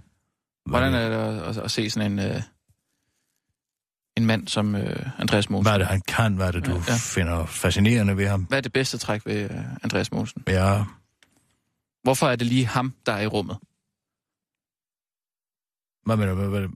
[0.66, 2.42] Hvordan er det at, at se sådan en, uh,
[4.16, 5.70] en mand som uh, Andreas Mogensen?
[5.70, 6.36] Hvad er det, han kan?
[6.36, 6.94] Hvad er det, du ja.
[6.96, 8.44] finder fascinerende ved ham?
[8.44, 10.42] Hvad er det bedste træk ved uh, Andreas Mogensen?
[10.48, 10.84] Ja.
[12.02, 13.56] Hvorfor er det lige ham, der er i rummet?
[16.06, 16.50] Hvad mener du?
[16.50, 16.68] Hvad,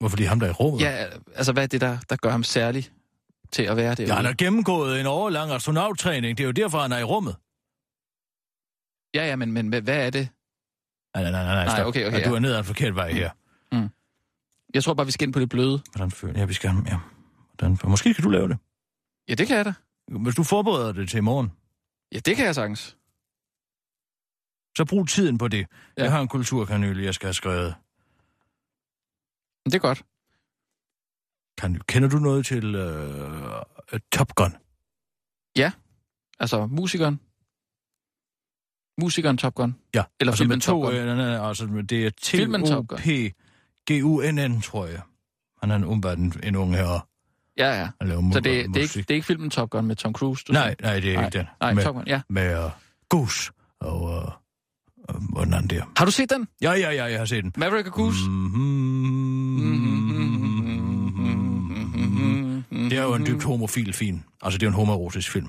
[0.00, 0.80] Hvorfor lige ham, der er i rummet?
[0.80, 2.90] Ja, altså hvad er det, der, der gør ham særlig
[3.52, 4.08] til at være det?
[4.08, 6.38] Ja, han har gennemgået en overlang astronauttræning.
[6.38, 7.36] Det er jo derfor, han er i rummet.
[9.14, 10.28] Ja, ja, men, men hvad er det?
[11.14, 12.28] Nej, nej, nej, nej, nej okay, okay, ja.
[12.28, 13.30] Du er ned ad en forkert vej her.
[14.74, 15.82] Jeg tror bare, vi skal ind på det bløde.
[15.92, 16.70] Hvordan føler Ja, vi skal...
[16.86, 16.98] Ja.
[17.58, 18.58] Hvordan, måske kan du lave det.
[19.28, 19.74] Ja, det kan jeg da.
[20.08, 21.52] Hvis du forbereder det til i morgen.
[22.12, 22.96] Ja, det kan jeg sagtens.
[24.78, 25.66] Så brug tiden på det.
[25.98, 26.02] Ja.
[26.02, 27.74] Jeg har en kulturkanyle, jeg skal have skrevet.
[29.64, 30.04] Det er godt.
[31.58, 34.56] Kan, kender du noget til uh, Top Gun?
[35.56, 35.72] Ja,
[36.40, 37.20] altså musikeren.
[39.00, 39.74] Musikeren Top Gun?
[39.94, 41.00] Ja, Eller altså filmen to, Top Gun?
[41.00, 43.06] Øh, nej, nej, altså det er T-O-P
[43.90, 45.00] G-U-N-N, tror jeg.
[45.60, 47.00] Han er en umiddelbart en, en ung herre.
[47.58, 47.88] Ja, ja.
[48.00, 50.12] Han laver Så det, det, er ikke, det er ikke filmen Top Gun med Tom
[50.12, 50.44] Cruise?
[50.48, 50.90] Du Nej, siger?
[50.90, 51.46] nej, det er Nej, ikke den.
[51.60, 52.20] nej, med, Top Gun, ja.
[52.28, 52.70] Med uh,
[53.08, 54.10] Goose og, uh,
[55.14, 55.84] uh, og den anden der.
[55.96, 56.48] Har du set den?
[56.62, 57.52] Ja, ja, ja, jeg har set den.
[57.56, 58.18] Maverick og Goose?
[58.28, 58.72] Mm-hmm.
[62.90, 64.20] Det er jo en dybt homofil film.
[64.42, 65.48] Altså, det er en homoerotisk film.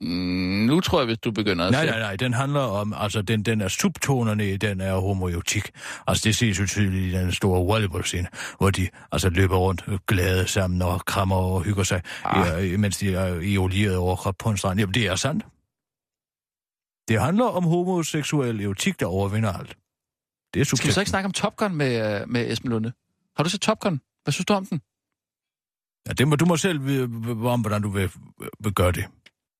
[0.00, 3.22] Mm, nu tror jeg, hvis du begynder at Nej, nej, nej, den handler om, altså,
[3.22, 5.70] den, den er subtonerne i, den er homoerotik.
[6.06, 8.28] Altså, det ses jo tydeligt i den store volleyballscene,
[8.58, 12.70] hvor de altså løber rundt glade sammen og krammer og hygger sig, ah.
[12.70, 14.80] ja, mens de er i olieret overkrop på en strand.
[14.80, 15.44] Jamen, det er sandt.
[17.08, 19.76] Det handler om homoseksuel erotik, der overvinder alt.
[20.54, 22.92] Det er Skal vi så ikke snakke om Top Gun med, øh, med Esben Lunde?
[23.36, 24.00] Har du set Top Gun?
[24.24, 24.80] Hvad synes du om den?
[26.06, 27.04] Ja, det må, du må selv vide,
[27.46, 28.10] om, hvordan du vil,
[28.60, 29.04] vil gøre det.